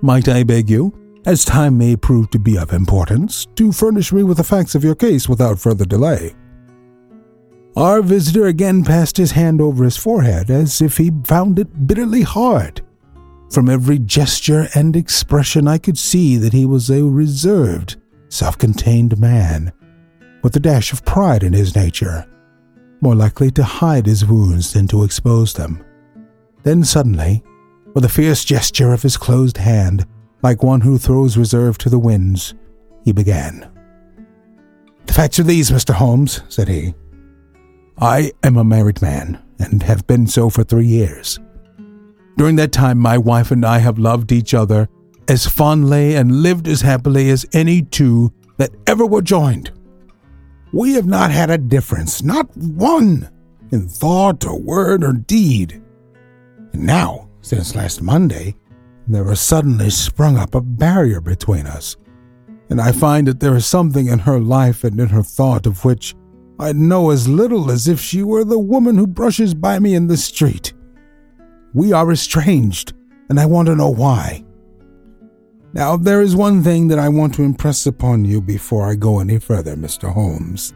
Might 0.02 0.30
I 0.30 0.44
beg 0.44 0.70
you 0.70 0.94
as 1.26 1.44
time 1.44 1.78
may 1.78 1.96
prove 1.96 2.30
to 2.32 2.40
be 2.40 2.58
of 2.58 2.74
importance, 2.74 3.46
to 3.56 3.72
furnish 3.72 4.14
me 4.14 4.24
with 4.24 4.38
the 4.38 4.44
facts 4.44 4.74
of 4.74 4.84
your 4.84 4.96
case 4.96 5.28
without 5.28 5.60
further 5.60 5.86
delay. 5.86 6.34
Our 7.76 8.02
visitor 8.02 8.48
again 8.48 8.84
passed 8.84 9.18
his 9.18 9.32
hand 9.32 9.62
over 9.62 9.84
his 9.84 9.98
forehead 9.98 10.50
as 10.50 10.82
if 10.82 10.98
he 10.98 11.12
found 11.26 11.60
it 11.60 11.88
bitterly 11.88 12.22
hard. 12.22 12.82
From 13.52 13.70
every 13.70 14.00
gesture 14.00 14.68
and 14.76 14.96
expression, 14.96 15.68
I 15.68 15.78
could 15.78 15.98
see 15.98 16.38
that 16.38 16.54
he 16.54 16.66
was 16.66 16.90
a 16.90 17.04
reserved, 17.04 17.98
self 18.30 18.58
contained 18.58 19.20
man, 19.20 19.72
with 20.42 20.56
a 20.56 20.60
dash 20.60 20.94
of 20.94 21.06
pride 21.06 21.44
in 21.44 21.54
his 21.54 21.76
nature, 21.76 22.26
more 23.02 23.16
likely 23.16 23.52
to 23.52 23.64
hide 23.64 24.06
his 24.06 24.26
wounds 24.26 24.74
than 24.74 24.88
to 24.88 25.04
expose 25.04 25.54
them. 25.54 25.84
Then 26.64 26.84
suddenly, 26.84 27.44
with 27.94 28.06
a 28.06 28.10
fierce 28.10 28.46
gesture 28.46 28.94
of 28.94 29.02
his 29.02 29.18
closed 29.18 29.58
hand, 29.58 30.06
like 30.42 30.64
one 30.64 30.82
who 30.82 30.98
throws 30.98 31.38
reserve 31.38 31.78
to 31.80 31.90
the 31.90 32.00
winds, 32.00 32.54
he 33.04 33.12
began. 33.12 33.70
The 35.06 35.14
facts 35.14 35.40
are 35.40 35.44
these, 35.44 35.72
Mr. 35.72 35.94
Holmes, 35.94 36.42
said 36.50 36.68
he. 36.68 36.94
I 37.98 38.32
am 38.44 38.58
a 38.58 38.64
married 38.64 39.02
man, 39.02 39.44
and 39.60 39.84
have 39.84 40.08
been 40.08 40.28
so 40.28 40.50
for 40.50 40.64
three 40.64 40.86
years. 40.86 41.40
During 42.38 42.56
that 42.56 42.72
time, 42.72 42.98
my 42.98 43.18
wife 43.18 43.52
and 43.52 43.66
I 43.66 43.80
have 43.80 44.00
loved 44.00 44.32
each 44.32 44.54
other 44.54 44.88
as 45.28 45.46
fondly 45.46 46.16
and 46.16 46.42
lived 46.42 46.68
as 46.68 46.82
happily 46.82 47.30
as 47.30 47.46
any 47.54 47.82
two 47.82 48.32
that 48.58 48.72
ever 48.88 49.06
were 49.06 49.22
joined. 49.22 49.72
We 50.72 50.94
have 50.94 51.08
not 51.08 51.32
had 51.32 51.50
a 51.50 51.58
difference, 51.58 52.24
not 52.24 52.56
one, 52.56 53.30
in 53.72 53.88
thought 53.88 54.46
or 54.46 54.60
word 54.60 55.04
or 55.04 55.14
deed. 55.14 55.82
And 56.74 56.86
now, 56.86 57.30
since 57.42 57.76
last 57.76 58.02
Monday, 58.02 58.56
there 59.08 59.26
has 59.26 59.40
suddenly 59.40 59.90
sprung 59.90 60.38
up 60.38 60.54
a 60.54 60.62
barrier 60.62 61.22
between 61.22 61.66
us, 61.66 61.98
and 62.70 62.80
I 62.80 62.92
find 62.92 63.28
that 63.28 63.40
there 63.40 63.56
is 63.56 63.66
something 63.66 64.08
in 64.08 64.20
her 64.20 64.40
life 64.40 64.84
and 64.84 65.00
in 65.00 65.10
her 65.10 65.24
thought 65.24 65.66
of 65.66 65.84
which 65.84 66.16
I 66.60 66.74
know 66.74 67.10
as 67.10 67.28
little 67.28 67.72
as 67.72 67.88
if 67.88 68.00
she 68.00 68.22
were 68.22 68.44
the 68.44 68.60
woman 68.60 68.98
who 68.98 69.08
brushes 69.08 69.54
by 69.54 69.80
me 69.80 69.96
in 69.96 70.08
the 70.08 70.18
street. 70.18 70.74
We 71.74 71.94
are 71.94 72.12
estranged, 72.12 72.94
and 73.30 73.40
I 73.40 73.46
want 73.46 73.68
to 73.68 73.76
know 73.76 73.90
why. 73.90 74.44
Now, 75.74 75.98
there 75.98 76.22
is 76.22 76.36
one 76.36 76.64
thing 76.64 76.88
that 76.88 77.00
I 77.00 77.10
want 77.10 77.36
to 77.36 77.44
impress 77.44 77.86
upon 77.86 78.26
you 78.26 78.42
before 78.42 78.90
I 78.90 78.96
go 78.96 79.20
any 79.20 79.38
further, 79.38 79.76
Mr. 79.76 80.12
Holmes. 80.12 80.74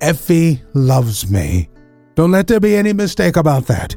Effie 0.00 0.62
loves 0.74 1.30
me. 1.30 1.68
Don't 2.16 2.32
let 2.32 2.48
there 2.48 2.60
be 2.60 2.74
any 2.74 2.92
mistake 2.92 3.36
about 3.36 3.66
that. 3.66 3.94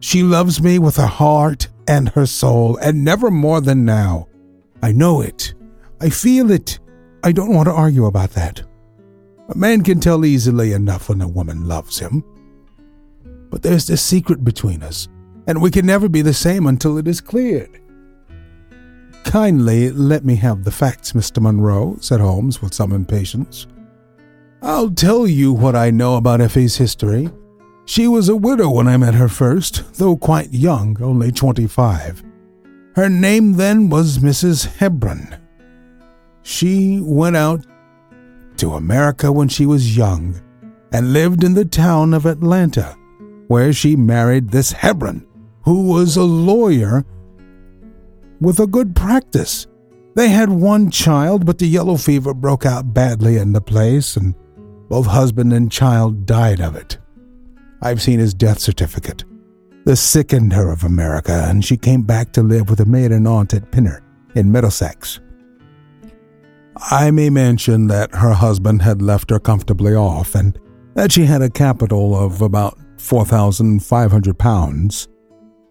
She 0.00 0.22
loves 0.22 0.60
me 0.60 0.78
with 0.78 0.96
her 0.96 1.06
heart 1.06 1.68
and 1.88 2.10
her 2.10 2.26
soul, 2.26 2.76
and 2.76 3.04
never 3.04 3.30
more 3.30 3.60
than 3.60 3.84
now. 3.84 4.28
I 4.82 4.92
know 4.92 5.22
it. 5.22 5.54
I 6.00 6.10
feel 6.10 6.50
it. 6.50 6.78
I 7.22 7.32
don't 7.32 7.54
want 7.54 7.66
to 7.66 7.72
argue 7.72 8.04
about 8.04 8.30
that. 8.30 8.62
A 9.48 9.56
man 9.56 9.82
can 9.82 10.00
tell 10.00 10.24
easily 10.24 10.72
enough 10.72 11.08
when 11.08 11.22
a 11.22 11.28
woman 11.28 11.66
loves 11.66 11.98
him. 11.98 12.22
But 13.50 13.62
there's 13.62 13.86
this 13.86 14.02
secret 14.02 14.44
between 14.44 14.82
us, 14.82 15.08
and 15.46 15.62
we 15.62 15.70
can 15.70 15.86
never 15.86 16.08
be 16.08 16.22
the 16.22 16.34
same 16.34 16.66
until 16.66 16.98
it 16.98 17.08
is 17.08 17.20
cleared. 17.20 17.80
Kindly 19.24 19.90
let 19.90 20.24
me 20.24 20.36
have 20.36 20.64
the 20.64 20.70
facts, 20.70 21.12
Mr. 21.12 21.42
Munro, 21.42 21.96
said 22.00 22.20
Holmes 22.20 22.62
with 22.62 22.72
some 22.72 22.92
impatience. 22.92 23.66
I'll 24.62 24.90
tell 24.90 25.26
you 25.26 25.52
what 25.52 25.74
I 25.74 25.90
know 25.90 26.16
about 26.16 26.40
Effie's 26.40 26.76
history, 26.76 27.30
she 27.86 28.08
was 28.08 28.28
a 28.28 28.36
widow 28.36 28.70
when 28.70 28.88
I 28.88 28.96
met 28.96 29.14
her 29.14 29.28
first, 29.28 29.94
though 29.94 30.16
quite 30.16 30.52
young, 30.52 30.96
only 31.02 31.30
25. 31.30 32.22
Her 32.96 33.08
name 33.10 33.54
then 33.54 33.90
was 33.90 34.18
Mrs. 34.18 34.76
Hebron. 34.76 35.36
She 36.42 37.00
went 37.02 37.36
out 37.36 37.66
to 38.58 38.74
America 38.74 39.32
when 39.32 39.48
she 39.48 39.66
was 39.66 39.96
young 39.96 40.40
and 40.92 41.12
lived 41.12 41.44
in 41.44 41.54
the 41.54 41.64
town 41.64 42.14
of 42.14 42.24
Atlanta, 42.24 42.96
where 43.48 43.72
she 43.72 43.96
married 43.96 44.50
this 44.50 44.72
Hebron, 44.72 45.26
who 45.64 45.88
was 45.88 46.16
a 46.16 46.22
lawyer 46.22 47.04
with 48.40 48.60
a 48.60 48.66
good 48.66 48.94
practice. 48.94 49.66
They 50.14 50.28
had 50.28 50.48
one 50.48 50.90
child, 50.90 51.44
but 51.44 51.58
the 51.58 51.66
yellow 51.66 51.96
fever 51.96 52.34
broke 52.34 52.64
out 52.64 52.94
badly 52.94 53.36
in 53.36 53.52
the 53.52 53.60
place, 53.60 54.16
and 54.16 54.34
both 54.88 55.06
husband 55.06 55.52
and 55.52 55.72
child 55.72 56.26
died 56.26 56.60
of 56.60 56.76
it. 56.76 56.98
I've 57.82 58.00
seen 58.00 58.18
his 58.18 58.34
death 58.34 58.60
certificate. 58.60 59.24
This 59.84 60.00
sickened 60.00 60.52
her 60.52 60.70
of 60.70 60.84
America, 60.84 61.46
and 61.48 61.64
she 61.64 61.76
came 61.76 62.02
back 62.02 62.32
to 62.32 62.42
live 62.42 62.70
with 62.70 62.80
a 62.80 62.86
maiden 62.86 63.26
aunt 63.26 63.52
at 63.54 63.70
Pinner 63.70 64.02
in 64.34 64.50
Middlesex. 64.52 65.20
I 66.76 67.10
may 67.10 67.30
mention 67.30 67.88
that 67.88 68.14
her 68.14 68.32
husband 68.32 68.82
had 68.82 69.02
left 69.02 69.30
her 69.30 69.38
comfortably 69.38 69.94
off, 69.94 70.34
and 70.34 70.58
that 70.94 71.12
she 71.12 71.24
had 71.24 71.42
a 71.42 71.50
capital 71.50 72.16
of 72.16 72.40
about 72.40 72.78
four 72.98 73.24
thousand 73.24 73.84
five 73.84 74.10
hundred 74.10 74.38
pounds, 74.38 75.08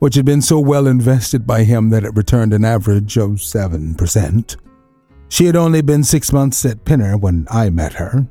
which 0.03 0.15
had 0.15 0.25
been 0.25 0.41
so 0.41 0.60
well 0.60 0.86
invested 0.86 1.48
by 1.48 1.63
him 1.63 1.89
that 1.89 2.03
it 2.03 2.13
returned 2.13 2.51
an 2.51 2.65
average 2.65 3.17
of 3.17 3.41
seven 3.41 3.95
per 3.95 4.05
cent. 4.05 4.57
She 5.29 5.45
had 5.45 5.55
only 5.55 5.81
been 5.81 6.03
six 6.03 6.33
months 6.33 6.65
at 6.65 6.83
Pinner 6.83 7.15
when 7.15 7.48
I 7.50 7.69
met 7.69 7.93
her, 7.93 8.27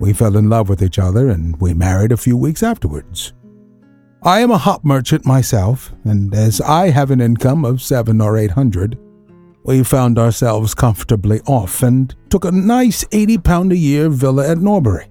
we 0.00 0.12
fell 0.12 0.36
in 0.36 0.48
love 0.48 0.68
with 0.68 0.82
each 0.82 0.98
other 0.98 1.28
and 1.28 1.60
we 1.60 1.72
married 1.72 2.10
a 2.10 2.16
few 2.16 2.36
weeks 2.36 2.64
afterwards. 2.64 3.32
I 4.24 4.40
am 4.40 4.50
a 4.50 4.58
hop 4.58 4.84
merchant 4.84 5.24
myself, 5.24 5.92
and 6.02 6.34
as 6.34 6.60
I 6.60 6.90
have 6.90 7.12
an 7.12 7.20
income 7.20 7.64
of 7.64 7.80
seven 7.80 8.20
or 8.20 8.36
eight 8.36 8.50
hundred, 8.50 8.98
we 9.62 9.84
found 9.84 10.18
ourselves 10.18 10.74
comfortably 10.74 11.40
off 11.46 11.84
and 11.84 12.12
took 12.28 12.44
a 12.44 12.50
nice 12.50 13.04
eighty 13.12 13.38
pound 13.38 13.70
a 13.70 13.76
year 13.76 14.08
villa 14.08 14.50
at 14.50 14.58
Norbury. 14.58 15.06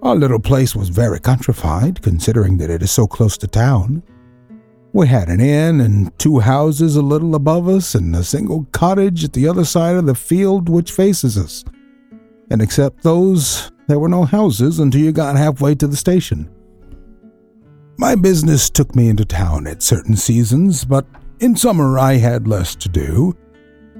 Our 0.00 0.16
little 0.16 0.40
place 0.40 0.74
was 0.74 0.88
very 0.88 1.20
countrified, 1.20 2.00
considering 2.00 2.56
that 2.56 2.70
it 2.70 2.80
is 2.80 2.90
so 2.90 3.06
close 3.06 3.36
to 3.36 3.46
town. 3.46 4.02
We 4.92 5.08
had 5.08 5.28
an 5.28 5.40
inn 5.40 5.80
and 5.80 6.16
two 6.18 6.38
houses 6.40 6.96
a 6.96 7.02
little 7.02 7.34
above 7.34 7.68
us, 7.68 7.94
and 7.94 8.14
a 8.16 8.24
single 8.24 8.66
cottage 8.72 9.24
at 9.24 9.32
the 9.32 9.48
other 9.48 9.64
side 9.64 9.96
of 9.96 10.06
the 10.06 10.14
field 10.14 10.68
which 10.68 10.92
faces 10.92 11.36
us. 11.36 11.64
And 12.50 12.62
except 12.62 13.02
those 13.02 13.70
there 13.88 13.98
were 13.98 14.08
no 14.08 14.24
houses 14.24 14.78
until 14.78 15.00
you 15.00 15.12
got 15.12 15.36
halfway 15.36 15.74
to 15.76 15.86
the 15.86 15.96
station. 15.96 16.50
My 17.98 18.14
business 18.14 18.68
took 18.68 18.94
me 18.94 19.08
into 19.08 19.24
town 19.24 19.66
at 19.66 19.82
certain 19.82 20.16
seasons, 20.16 20.84
but 20.84 21.06
in 21.40 21.56
summer 21.56 21.98
I 21.98 22.14
had 22.14 22.48
less 22.48 22.74
to 22.76 22.88
do. 22.88 23.36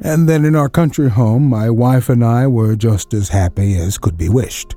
And 0.02 0.28
then 0.28 0.44
in 0.44 0.54
our 0.54 0.68
country 0.68 1.08
home, 1.08 1.48
my 1.48 1.70
wife 1.70 2.08
and 2.08 2.24
I 2.24 2.46
were 2.46 2.76
just 2.76 3.14
as 3.14 3.28
happy 3.30 3.76
as 3.76 3.96
could 3.96 4.18
be 4.18 4.28
wished. 4.28 4.74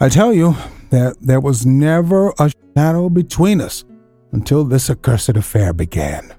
I 0.00 0.08
tell 0.08 0.32
you 0.32 0.56
that 0.90 1.16
there 1.20 1.40
was 1.40 1.66
never 1.66 2.32
a 2.38 2.50
shadow 2.76 3.08
between 3.08 3.60
us 3.60 3.84
until 4.32 4.64
this 4.64 4.90
accursed 4.90 5.36
affair 5.36 5.72
began. 5.72 6.34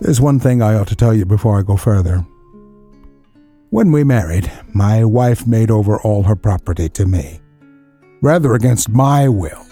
There's 0.00 0.20
one 0.20 0.38
thing 0.38 0.62
I 0.62 0.74
ought 0.74 0.88
to 0.88 0.96
tell 0.96 1.14
you 1.14 1.24
before 1.24 1.58
I 1.58 1.62
go 1.62 1.76
further. 1.76 2.26
When 3.70 3.92
we 3.92 4.04
married, 4.04 4.50
my 4.74 5.04
wife 5.04 5.46
made 5.46 5.70
over 5.70 6.00
all 6.00 6.22
her 6.22 6.36
property 6.36 6.88
to 6.90 7.06
me, 7.06 7.40
rather 8.22 8.54
against 8.54 8.88
my 8.88 9.28
will, 9.28 9.66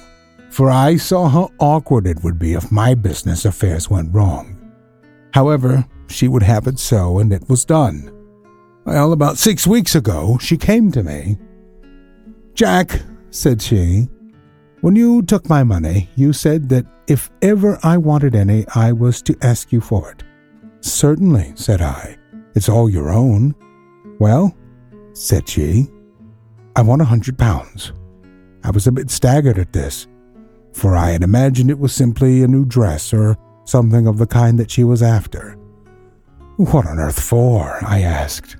for 0.50 0.70
I 0.70 0.96
saw 0.96 1.28
how 1.28 1.50
awkward 1.58 2.06
it 2.06 2.22
would 2.22 2.38
be 2.38 2.54
if 2.54 2.72
my 2.72 2.94
business 2.94 3.44
affairs 3.44 3.90
went 3.90 4.14
wrong. 4.14 4.72
However, 5.32 5.84
she 6.08 6.28
would 6.28 6.42
have 6.42 6.66
it 6.66 6.78
so, 6.78 7.18
and 7.18 7.32
it 7.32 7.48
was 7.48 7.64
done. 7.64 8.10
Well, 8.84 9.12
about 9.12 9.38
six 9.38 9.66
weeks 9.66 9.94
ago, 9.94 10.38
she 10.40 10.56
came 10.56 10.92
to 10.92 11.02
me. 11.02 11.38
Jack, 12.54 13.00
said 13.30 13.60
she, 13.60 14.08
when 14.84 14.94
you 14.94 15.22
took 15.22 15.48
my 15.48 15.64
money, 15.64 16.10
you 16.14 16.30
said 16.34 16.68
that 16.68 16.84
if 17.06 17.30
ever 17.40 17.78
I 17.82 17.96
wanted 17.96 18.34
any, 18.34 18.66
I 18.74 18.92
was 18.92 19.22
to 19.22 19.34
ask 19.40 19.72
you 19.72 19.80
for 19.80 20.10
it. 20.10 20.22
Certainly, 20.82 21.54
said 21.56 21.80
I. 21.80 22.18
It's 22.54 22.68
all 22.68 22.90
your 22.90 23.10
own. 23.10 23.54
Well, 24.18 24.54
said 25.14 25.48
she, 25.48 25.86
I 26.76 26.82
want 26.82 27.00
a 27.00 27.06
hundred 27.06 27.38
pounds. 27.38 27.94
I 28.62 28.72
was 28.72 28.86
a 28.86 28.92
bit 28.92 29.10
staggered 29.10 29.58
at 29.58 29.72
this, 29.72 30.06
for 30.74 30.98
I 30.98 31.12
had 31.12 31.22
imagined 31.22 31.70
it 31.70 31.78
was 31.78 31.94
simply 31.94 32.42
a 32.42 32.46
new 32.46 32.66
dress 32.66 33.14
or 33.14 33.38
something 33.64 34.06
of 34.06 34.18
the 34.18 34.26
kind 34.26 34.58
that 34.58 34.70
she 34.70 34.84
was 34.84 35.02
after. 35.02 35.56
What 36.56 36.86
on 36.86 36.98
earth 36.98 37.22
for? 37.22 37.78
I 37.82 38.02
asked. 38.02 38.58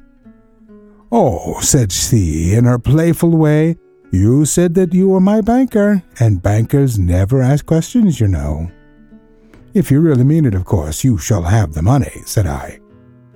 Oh, 1.12 1.60
said 1.60 1.92
she 1.92 2.54
in 2.54 2.64
her 2.64 2.78
playful 2.78 3.36
way, 3.36 3.76
you 4.14 4.44
said 4.44 4.74
that 4.74 4.94
you 4.94 5.08
were 5.08 5.20
my 5.20 5.40
banker, 5.40 6.02
and 6.20 6.42
bankers 6.42 6.98
never 6.98 7.42
ask 7.42 7.66
questions, 7.66 8.20
you 8.20 8.28
know. 8.28 8.70
If 9.74 9.90
you 9.90 10.00
really 10.00 10.24
mean 10.24 10.44
it, 10.44 10.54
of 10.54 10.64
course, 10.64 11.02
you 11.02 11.18
shall 11.18 11.42
have 11.42 11.74
the 11.74 11.82
money, 11.82 12.22
said 12.24 12.46
I. 12.46 12.80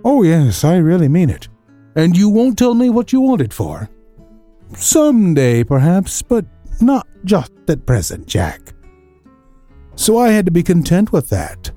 Oh, 0.04 0.22
yes, 0.22 0.64
I 0.64 0.76
really 0.76 1.08
mean 1.08 1.30
it. 1.30 1.48
And 1.96 2.16
you 2.16 2.28
won't 2.28 2.56
tell 2.56 2.74
me 2.74 2.90
what 2.90 3.12
you 3.12 3.20
want 3.20 3.40
it 3.40 3.52
for? 3.52 3.90
Some 4.76 5.34
day, 5.34 5.64
perhaps, 5.64 6.22
but 6.22 6.44
not 6.80 7.06
just 7.24 7.52
at 7.68 7.86
present, 7.86 8.26
Jack. 8.26 8.72
So 9.96 10.16
I 10.16 10.30
had 10.30 10.46
to 10.46 10.52
be 10.52 10.62
content 10.62 11.10
with 11.12 11.28
that. 11.30 11.72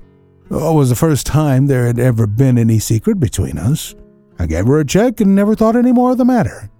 Oh, 0.50 0.74
it 0.74 0.76
was 0.76 0.90
the 0.90 0.94
first 0.94 1.26
time 1.26 1.66
there 1.66 1.86
had 1.86 1.98
ever 1.98 2.26
been 2.26 2.56
any 2.58 2.78
secret 2.78 3.18
between 3.18 3.58
us. 3.58 3.94
I 4.38 4.46
gave 4.46 4.66
her 4.66 4.78
a 4.78 4.84
check 4.84 5.20
and 5.20 5.34
never 5.34 5.56
thought 5.56 5.76
any 5.76 5.92
more 5.92 6.12
of 6.12 6.18
the 6.18 6.24
matter. 6.24 6.70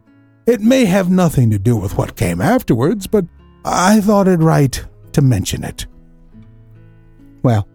It 0.46 0.60
may 0.60 0.84
have 0.86 1.10
nothing 1.10 1.50
to 1.50 1.58
do 1.58 1.76
with 1.76 1.96
what 1.96 2.16
came 2.16 2.40
afterwards, 2.40 3.06
but 3.06 3.24
I 3.64 4.00
thought 4.00 4.26
it 4.26 4.40
right 4.40 4.84
to 5.12 5.22
mention 5.22 5.62
it. 5.62 5.86
Well, 7.42 7.68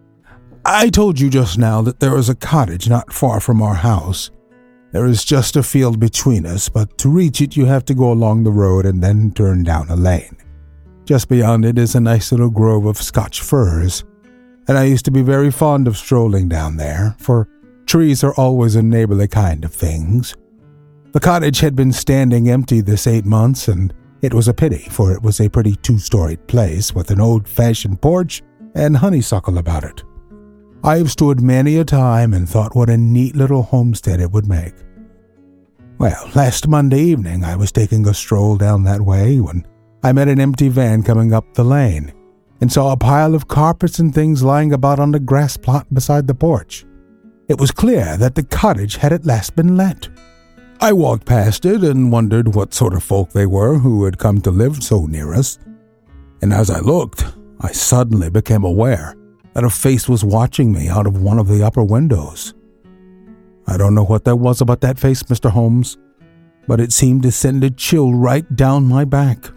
I 0.64 0.90
told 0.90 1.18
you 1.18 1.30
just 1.30 1.56
now 1.56 1.80
that 1.82 2.00
there 2.00 2.16
is 2.16 2.28
a 2.28 2.34
cottage 2.34 2.88
not 2.88 3.12
far 3.12 3.40
from 3.40 3.62
our 3.62 3.74
house. 3.74 4.30
There 4.92 5.06
is 5.06 5.24
just 5.24 5.56
a 5.56 5.62
field 5.62 5.98
between 5.98 6.44
us, 6.44 6.68
but 6.68 6.98
to 6.98 7.08
reach 7.08 7.40
it, 7.40 7.56
you 7.56 7.66
have 7.66 7.84
to 7.86 7.94
go 7.94 8.12
along 8.12 8.44
the 8.44 8.50
road 8.50 8.84
and 8.84 9.02
then 9.02 9.32
turn 9.32 9.62
down 9.62 9.88
a 9.88 9.96
lane. 9.96 10.36
Just 11.04 11.28
beyond 11.28 11.64
it 11.64 11.78
is 11.78 11.94
a 11.94 12.00
nice 12.00 12.32
little 12.32 12.50
grove 12.50 12.84
of 12.84 12.98
Scotch 12.98 13.40
firs, 13.40 14.04
and 14.66 14.76
I 14.76 14.84
used 14.84 15.06
to 15.06 15.10
be 15.10 15.22
very 15.22 15.50
fond 15.50 15.88
of 15.88 15.96
strolling 15.96 16.48
down 16.48 16.76
there, 16.76 17.16
for 17.18 17.48
trees 17.86 18.22
are 18.22 18.34
always 18.34 18.76
a 18.76 18.82
neighborly 18.82 19.28
kind 19.28 19.64
of 19.64 19.72
things. 19.72 20.34
The 21.12 21.20
cottage 21.20 21.60
had 21.60 21.74
been 21.74 21.92
standing 21.92 22.50
empty 22.50 22.82
this 22.82 23.06
eight 23.06 23.24
months, 23.24 23.68
and 23.68 23.94
it 24.20 24.34
was 24.34 24.46
a 24.46 24.54
pity, 24.54 24.88
for 24.90 25.12
it 25.12 25.22
was 25.22 25.40
a 25.40 25.48
pretty 25.48 25.74
two 25.76 25.98
storied 25.98 26.46
place 26.46 26.94
with 26.94 27.10
an 27.10 27.20
old 27.20 27.48
fashioned 27.48 28.02
porch 28.02 28.42
and 28.74 28.96
honeysuckle 28.96 29.56
about 29.56 29.84
it. 29.84 30.02
I 30.84 30.98
have 30.98 31.10
stood 31.10 31.40
many 31.40 31.78
a 31.78 31.84
time 31.84 32.34
and 32.34 32.48
thought 32.48 32.76
what 32.76 32.90
a 32.90 32.96
neat 32.96 33.34
little 33.34 33.62
homestead 33.62 34.20
it 34.20 34.30
would 34.32 34.46
make. 34.46 34.74
Well, 35.98 36.30
last 36.34 36.68
Monday 36.68 37.00
evening 37.00 37.42
I 37.42 37.56
was 37.56 37.72
taking 37.72 38.06
a 38.06 38.14
stroll 38.14 38.56
down 38.56 38.84
that 38.84 39.00
way 39.00 39.40
when 39.40 39.66
I 40.04 40.12
met 40.12 40.28
an 40.28 40.38
empty 40.38 40.68
van 40.68 41.02
coming 41.02 41.32
up 41.32 41.54
the 41.54 41.64
lane 41.64 42.12
and 42.60 42.70
saw 42.70 42.92
a 42.92 42.96
pile 42.96 43.34
of 43.34 43.48
carpets 43.48 43.98
and 43.98 44.14
things 44.14 44.42
lying 44.42 44.72
about 44.72 45.00
on 45.00 45.10
the 45.10 45.20
grass 45.20 45.56
plot 45.56 45.92
beside 45.92 46.26
the 46.26 46.34
porch. 46.34 46.84
It 47.48 47.58
was 47.58 47.70
clear 47.70 48.16
that 48.18 48.34
the 48.34 48.44
cottage 48.44 48.96
had 48.96 49.12
at 49.12 49.26
last 49.26 49.56
been 49.56 49.76
let. 49.76 50.08
I 50.80 50.92
walked 50.92 51.26
past 51.26 51.64
it 51.64 51.82
and 51.82 52.12
wondered 52.12 52.54
what 52.54 52.72
sort 52.72 52.94
of 52.94 53.02
folk 53.02 53.32
they 53.32 53.46
were 53.46 53.78
who 53.78 54.04
had 54.04 54.18
come 54.18 54.40
to 54.42 54.50
live 54.52 54.80
so 54.82 55.06
near 55.06 55.34
us. 55.34 55.58
And 56.40 56.52
as 56.52 56.70
I 56.70 56.78
looked, 56.78 57.24
I 57.60 57.72
suddenly 57.72 58.30
became 58.30 58.62
aware 58.62 59.16
that 59.54 59.64
a 59.64 59.70
face 59.70 60.08
was 60.08 60.24
watching 60.24 60.72
me 60.72 60.88
out 60.88 61.08
of 61.08 61.20
one 61.20 61.40
of 61.40 61.48
the 61.48 61.64
upper 61.64 61.82
windows. 61.82 62.54
I 63.66 63.76
don't 63.76 63.94
know 63.96 64.04
what 64.04 64.24
there 64.24 64.36
was 64.36 64.60
about 64.60 64.80
that 64.82 65.00
face, 65.00 65.24
Mr. 65.24 65.50
Holmes, 65.50 65.98
but 66.68 66.80
it 66.80 66.92
seemed 66.92 67.24
to 67.24 67.32
send 67.32 67.64
a 67.64 67.70
chill 67.70 68.14
right 68.14 68.54
down 68.54 68.86
my 68.86 69.04
back. 69.04 69.50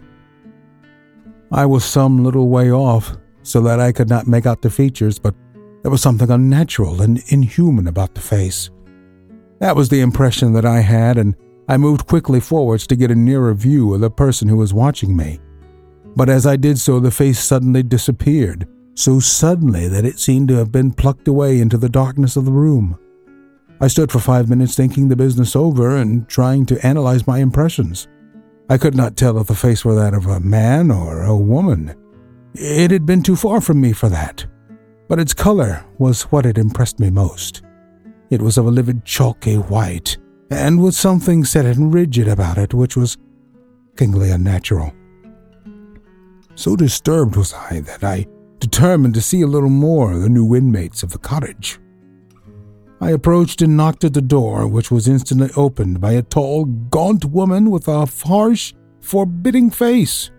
I 1.52 1.66
was 1.66 1.84
some 1.84 2.24
little 2.24 2.48
way 2.48 2.72
off, 2.72 3.16
so 3.44 3.60
that 3.60 3.78
I 3.78 3.92
could 3.92 4.08
not 4.08 4.26
make 4.26 4.46
out 4.46 4.62
the 4.62 4.70
features, 4.70 5.20
but 5.20 5.34
there 5.82 5.90
was 5.90 6.02
something 6.02 6.30
unnatural 6.30 7.00
and 7.00 7.22
inhuman 7.28 7.86
about 7.86 8.14
the 8.14 8.20
face. 8.20 8.70
That 9.62 9.76
was 9.76 9.90
the 9.90 10.00
impression 10.00 10.54
that 10.54 10.64
I 10.64 10.80
had, 10.80 11.16
and 11.16 11.36
I 11.68 11.76
moved 11.76 12.08
quickly 12.08 12.40
forwards 12.40 12.84
to 12.88 12.96
get 12.96 13.12
a 13.12 13.14
nearer 13.14 13.54
view 13.54 13.94
of 13.94 14.00
the 14.00 14.10
person 14.10 14.48
who 14.48 14.56
was 14.56 14.74
watching 14.74 15.16
me. 15.16 15.38
But 16.16 16.28
as 16.28 16.46
I 16.46 16.56
did 16.56 16.80
so, 16.80 16.98
the 16.98 17.12
face 17.12 17.38
suddenly 17.38 17.84
disappeared, 17.84 18.66
so 18.96 19.20
suddenly 19.20 19.86
that 19.86 20.04
it 20.04 20.18
seemed 20.18 20.48
to 20.48 20.56
have 20.56 20.72
been 20.72 20.90
plucked 20.90 21.28
away 21.28 21.60
into 21.60 21.78
the 21.78 21.88
darkness 21.88 22.36
of 22.36 22.44
the 22.44 22.50
room. 22.50 22.98
I 23.80 23.86
stood 23.86 24.10
for 24.10 24.18
five 24.18 24.48
minutes 24.48 24.74
thinking 24.74 25.06
the 25.06 25.14
business 25.14 25.54
over 25.54 25.96
and 25.96 26.28
trying 26.28 26.66
to 26.66 26.84
analyze 26.84 27.28
my 27.28 27.38
impressions. 27.38 28.08
I 28.68 28.78
could 28.78 28.96
not 28.96 29.16
tell 29.16 29.38
if 29.38 29.46
the 29.46 29.54
face 29.54 29.84
were 29.84 29.94
that 29.94 30.12
of 30.12 30.26
a 30.26 30.40
man 30.40 30.90
or 30.90 31.22
a 31.22 31.36
woman. 31.36 31.94
It 32.54 32.90
had 32.90 33.06
been 33.06 33.22
too 33.22 33.36
far 33.36 33.60
from 33.60 33.80
me 33.80 33.92
for 33.92 34.08
that. 34.08 34.44
But 35.06 35.20
its 35.20 35.32
color 35.32 35.84
was 35.98 36.22
what 36.22 36.46
had 36.46 36.58
impressed 36.58 36.98
me 36.98 37.10
most. 37.10 37.62
It 38.32 38.40
was 38.40 38.56
of 38.56 38.64
a 38.66 38.70
livid 38.70 39.04
chalky 39.04 39.56
white, 39.56 40.16
and 40.48 40.82
with 40.82 40.94
something 40.94 41.44
set 41.44 41.66
and 41.66 41.92
rigid 41.92 42.28
about 42.28 42.56
it 42.56 42.72
which 42.72 42.96
was 42.96 43.18
kingly 43.94 44.30
unnatural. 44.30 44.94
So 46.54 46.74
disturbed 46.74 47.36
was 47.36 47.52
I 47.52 47.80
that 47.80 48.02
I 48.02 48.26
determined 48.58 49.12
to 49.16 49.20
see 49.20 49.42
a 49.42 49.46
little 49.46 49.68
more 49.68 50.12
of 50.12 50.22
the 50.22 50.30
new 50.30 50.56
inmates 50.56 51.02
of 51.02 51.12
the 51.12 51.18
cottage. 51.18 51.78
I 53.02 53.10
approached 53.10 53.60
and 53.60 53.76
knocked 53.76 54.02
at 54.02 54.14
the 54.14 54.22
door, 54.22 54.66
which 54.66 54.90
was 54.90 55.08
instantly 55.08 55.50
opened 55.54 56.00
by 56.00 56.12
a 56.12 56.22
tall, 56.22 56.64
gaunt 56.64 57.26
woman 57.26 57.70
with 57.70 57.86
a 57.86 58.06
harsh, 58.06 58.72
forbidding 59.02 59.68
face. 59.68 60.30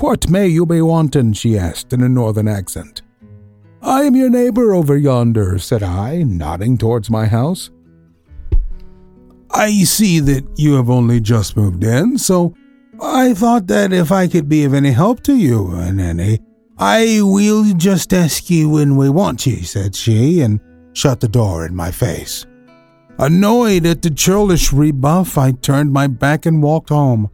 What 0.00 0.30
may 0.30 0.48
you 0.48 0.64
be 0.64 0.80
wanting? 0.80 1.34
she 1.34 1.58
asked 1.58 1.92
in 1.92 2.02
a 2.02 2.08
northern 2.08 2.48
accent. 2.48 3.02
I 3.82 4.02
am 4.02 4.16
your 4.16 4.30
neighbor 4.30 4.74
over 4.74 4.96
yonder, 4.96 5.58
said 5.58 5.82
I, 5.82 6.22
nodding 6.22 6.78
towards 6.78 7.10
my 7.10 7.26
house. 7.26 7.70
I 9.50 9.84
see 9.84 10.20
that 10.20 10.46
you 10.56 10.74
have 10.74 10.90
only 10.90 11.20
just 11.20 11.56
moved 11.56 11.84
in, 11.84 12.18
so 12.18 12.54
I 13.00 13.34
thought 13.34 13.66
that 13.68 13.92
if 13.92 14.10
I 14.12 14.26
could 14.26 14.48
be 14.48 14.64
of 14.64 14.74
any 14.74 14.90
help 14.90 15.22
to 15.24 15.36
you 15.36 15.74
in 15.76 16.00
any, 16.00 16.40
I 16.78 17.20
will 17.22 17.72
just 17.74 18.12
ask 18.12 18.50
you 18.50 18.68
when 18.68 18.96
we 18.96 19.08
want 19.08 19.46
you, 19.46 19.62
said 19.62 19.94
she, 19.94 20.40
and 20.42 20.60
shut 20.92 21.20
the 21.20 21.28
door 21.28 21.66
in 21.66 21.74
my 21.74 21.90
face. 21.90 22.46
Annoyed 23.18 23.84
at 23.86 24.02
the 24.02 24.10
churlish 24.10 24.72
rebuff, 24.72 25.38
I 25.38 25.52
turned 25.52 25.92
my 25.92 26.06
back 26.06 26.46
and 26.46 26.62
walked 26.62 26.90
home. 26.90 27.30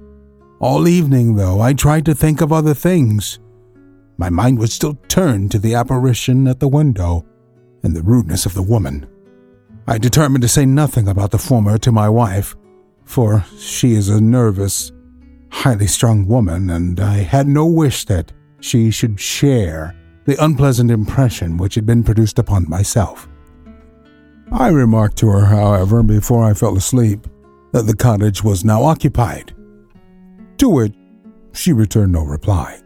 All 0.61 0.88
evening, 0.88 1.37
though, 1.37 1.61
I 1.61 1.74
tried 1.74 2.07
to 2.07 2.14
think 2.14 2.40
of 2.40 2.52
other 2.52 2.72
things. 2.72 3.38
My 4.16 4.31
mind 4.31 4.59
was 4.59 4.72
still 4.72 4.94
turned 5.09 5.50
to 5.50 5.59
the 5.59 5.74
apparition 5.74 6.46
at 6.46 6.61
the 6.61 6.68
window 6.68 7.24
and 7.83 7.94
the 7.94 8.03
rudeness 8.03 8.46
of 8.46 8.55
the 8.55 8.62
woman. 8.62 9.07
I 9.87 9.98
determined 9.98 10.42
to 10.42 10.48
say 10.48 10.64
nothing 10.64 11.09
about 11.09 11.31
the 11.31 11.38
former 11.38 11.79
to 11.79 11.92
my 11.92 12.09
wife, 12.09 12.57
for 13.05 13.44
she 13.59 13.94
is 13.94 14.09
a 14.09 14.20
nervous, 14.20 14.92
highly 15.50 15.87
strung 15.87 16.27
woman, 16.27 16.70
and 16.70 16.98
I 17.00 17.16
had 17.16 17.46
no 17.46 17.66
wish 17.66 18.05
that 18.07 18.33
she 18.61 18.90
should 18.90 19.20
share 19.20 19.94
the 20.24 20.42
unpleasant 20.42 20.90
impression 20.90 21.59
which 21.59 21.74
had 21.74 21.85
been 21.85 22.03
produced 22.03 22.38
upon 22.38 22.68
myself. 22.68 23.29
I 24.53 24.68
remarked 24.68 25.18
to 25.18 25.29
her, 25.29 25.44
however, 25.44 26.03
before 26.03 26.44
I 26.44 26.55
fell 26.55 26.77
asleep, 26.77 27.27
that 27.72 27.83
the 27.83 27.96
cottage 27.96 28.42
was 28.42 28.64
now 28.64 28.85
occupied. 28.85 29.55
To 30.59 30.68
which 30.68 30.94
she 31.53 31.72
returned 31.72 32.12
no 32.12 32.22
reply. 32.22 32.81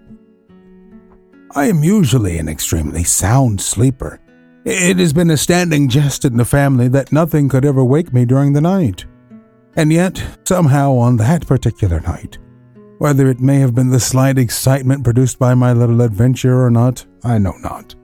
I 1.53 1.67
am 1.67 1.83
usually 1.83 2.37
an 2.37 2.49
extremely 2.49 3.05
sound 3.05 3.61
sleeper. 3.61 4.21
It 4.67 4.99
has 4.99 5.15
been 5.15 5.31
a 5.31 5.37
standing 5.37 5.89
jest 5.89 6.27
in 6.27 6.37
the 6.37 6.45
family 6.45 6.89
that 6.89 7.11
nothing 7.11 7.49
could 7.49 7.65
ever 7.65 7.83
wake 7.83 8.13
me 8.13 8.27
during 8.27 8.53
the 8.53 8.61
night. 8.61 9.07
And 9.75 9.91
yet, 9.91 10.23
somehow, 10.45 10.93
on 10.93 11.17
that 11.17 11.47
particular 11.47 12.01
night, 12.01 12.37
whether 12.99 13.29
it 13.29 13.41
may 13.41 13.61
have 13.61 13.75
been 13.75 13.89
the 13.89 14.01
slight 14.01 14.37
excitement 14.37 15.05
produced 15.05 15.39
by 15.39 15.55
my 15.55 15.73
little 15.73 16.03
adventure 16.03 16.63
or 16.63 16.71
not, 16.71 17.07
I 17.25 17.39
know 17.39 17.57
not. 17.63 17.95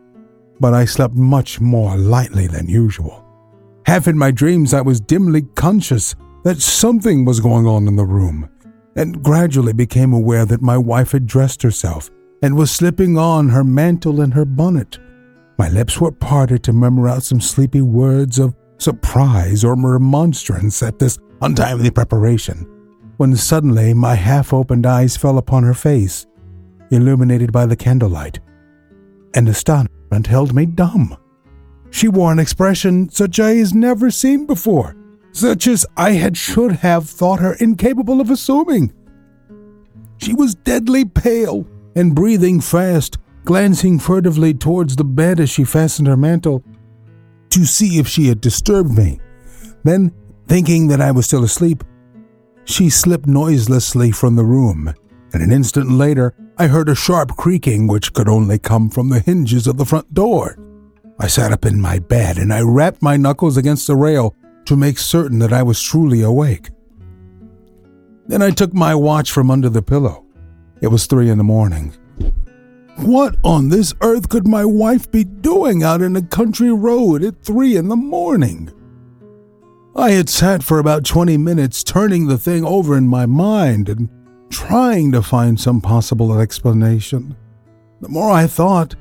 But 0.59 0.73
I 0.73 0.87
slept 0.87 1.15
much 1.15 1.61
more 1.61 1.99
lightly 1.99 2.47
than 2.47 2.69
usual. 2.69 3.27
Half 3.85 4.09
in 4.09 4.17
my 4.17 4.31
dreams, 4.31 4.73
I 4.73 4.81
was 4.81 5.01
dimly 5.01 5.43
conscious 5.55 6.15
that 6.45 6.63
something 6.63 7.27
was 7.27 7.41
going 7.41 7.67
on 7.67 7.89
in 7.89 7.97
the 7.97 8.07
room, 8.07 8.49
and 8.97 9.23
gradually 9.23 9.75
became 9.75 10.15
aware 10.15 10.47
that 10.47 10.63
my 10.63 10.79
wife 10.79 11.13
had 11.13 11.27
dressed 11.27 11.61
herself 11.61 12.11
and 12.45 12.55
was 12.55 12.71
slipping 12.71 13.17
on 13.17 13.49
her 13.49 13.65
mantle 13.65 14.21
and 14.21 14.35
her 14.35 14.45
bonnet. 14.45 14.99
My 15.59 15.71
lips 15.71 15.99
were 15.99 16.13
parted 16.13 16.63
to 16.65 16.75
murmur 16.75 17.09
out 17.09 17.23
some 17.23 17.41
sleepy 17.41 17.81
words 17.81 18.39
of 18.39 18.55
surprise 18.77 19.65
or 19.65 19.75
remonstrance 19.75 20.83
at 20.83 20.99
this 20.99 21.19
untimely 21.41 21.91
preparation, 21.91 22.67
when 23.17 23.35
suddenly 23.35 23.95
my 23.95 24.15
half 24.15 24.53
opened 24.53 24.85
eyes 24.85 25.17
fell 25.17 25.39
upon 25.39 25.63
her 25.63 25.73
face, 25.73 26.27
illuminated 26.91 27.51
by 27.51 27.65
the 27.65 27.77
candlelight, 27.77 28.41
and 29.33 29.49
astonishment 29.49 30.27
held 30.27 30.55
me 30.55 30.67
dumb. 30.67 31.17
She 31.89 32.09
wore 32.09 32.31
an 32.31 32.39
expression 32.39 33.09
such 33.09 33.39
as 33.39 33.47
I 33.47 33.55
had 33.55 33.75
never 33.75 34.11
seen 34.11 34.45
before, 34.45 34.95
such 35.33 35.67
as 35.67 35.87
I 35.97 36.11
had 36.11 36.37
should 36.37 36.73
have 36.73 37.09
thought 37.09 37.41
her 37.41 37.55
incapable 37.55 38.21
of 38.21 38.29
assuming. 38.29 38.93
She 40.19 40.35
was 40.35 40.55
deadly 40.55 41.07
pale 41.07 41.67
and 41.95 42.15
breathing 42.15 42.61
fast, 42.61 43.19
glancing 43.45 43.99
furtively 43.99 44.55
towards 44.55 44.97
the 44.97 45.05
bed 45.05 45.41
as 45.41 45.51
she 45.51 45.65
fastened 45.65 46.09
her 46.09 46.17
mantle 46.17 46.65
to 47.51 47.65
see 47.65 47.99
if 47.99 48.09
she 48.09 48.29
had 48.29 48.41
disturbed 48.41 48.97
me. 48.97 49.21
Then, 49.85 50.13
thinking 50.49 50.89
that 50.89 51.01
I 51.01 51.11
was 51.11 51.27
still 51.27 51.45
asleep, 51.45 51.85
she 52.65 52.91
slipped 52.91 53.27
noiselessly 53.27 54.11
from 54.13 54.37
the 54.37 54.45
room, 54.45 54.93
and 55.33 55.43
an 55.43 55.53
instant 55.53 55.91
later 55.91 56.35
I 56.57 56.69
heard 56.69 56.89
a 56.89 56.95
sharp 56.95 57.37
creaking 57.37 57.87
which 57.87 58.13
could 58.13 58.29
only 58.29 58.59
come 58.59 58.89
from 58.89 59.09
the 59.09 59.21
hinges 59.21 59.67
of 59.67 59.77
the 59.77 59.85
front 59.85 60.15
door. 60.15 60.57
I 61.19 61.27
sat 61.29 61.53
up 61.53 61.65
in 61.65 61.81
my 61.81 61.99
bed 61.99 62.39
and 62.39 62.53
I 62.53 62.61
rapped 62.61 63.03
my 63.03 63.17
knuckles 63.17 63.57
against 63.57 63.87
the 63.87 63.97
rail 63.97 64.35
to 64.65 64.77
make 64.77 64.99
certain 64.99 65.39
that 65.41 65.53
I 65.53 65.63
was 65.63 65.81
truly 65.81 66.23
awake. 66.23 66.71
Then 68.27 68.43
I 68.43 68.51
took 68.51 68.73
my 68.73 68.95
watch 68.95 69.31
from 69.31 69.51
under 69.51 69.69
the 69.69 69.83
pillow. 69.83 70.24
It 70.85 70.91
was 70.91 71.07
three 71.07 71.31
in 71.31 71.39
the 71.39 71.45
morning. 71.45 71.95
What 72.97 73.39
on 73.43 73.71
this 73.71 73.95
earth 74.03 74.29
could 74.29 74.47
my 74.47 74.67
wife 74.67 75.11
be 75.11 75.25
doing 75.25 75.83
out 75.83 76.03
in 76.03 76.15
a 76.15 76.21
country 76.21 76.71
road 76.71 77.25
at 77.25 77.43
three 77.43 77.75
in 77.79 77.89
the 77.89 77.97
morning? 77.97 78.71
I 79.97 80.11
had 80.11 80.29
sat 80.29 80.63
for 80.63 80.79
about 80.79 81.07
20 81.07 81.39
minutes 81.39 81.85
turning 81.85 82.27
the 82.27 82.37
thing 82.37 82.67
over 82.67 82.99
in 82.99 83.09
my 83.09 83.25
mind 83.25 83.89
and 83.89 84.11
trying 84.51 85.11
to 85.13 85.23
find 85.23 85.59
some 85.59 85.81
possible 85.81 86.39
explanation. 86.39 87.35
The 88.03 88.11
more 88.11 88.31
I 88.31 88.47
thought, 88.47 88.95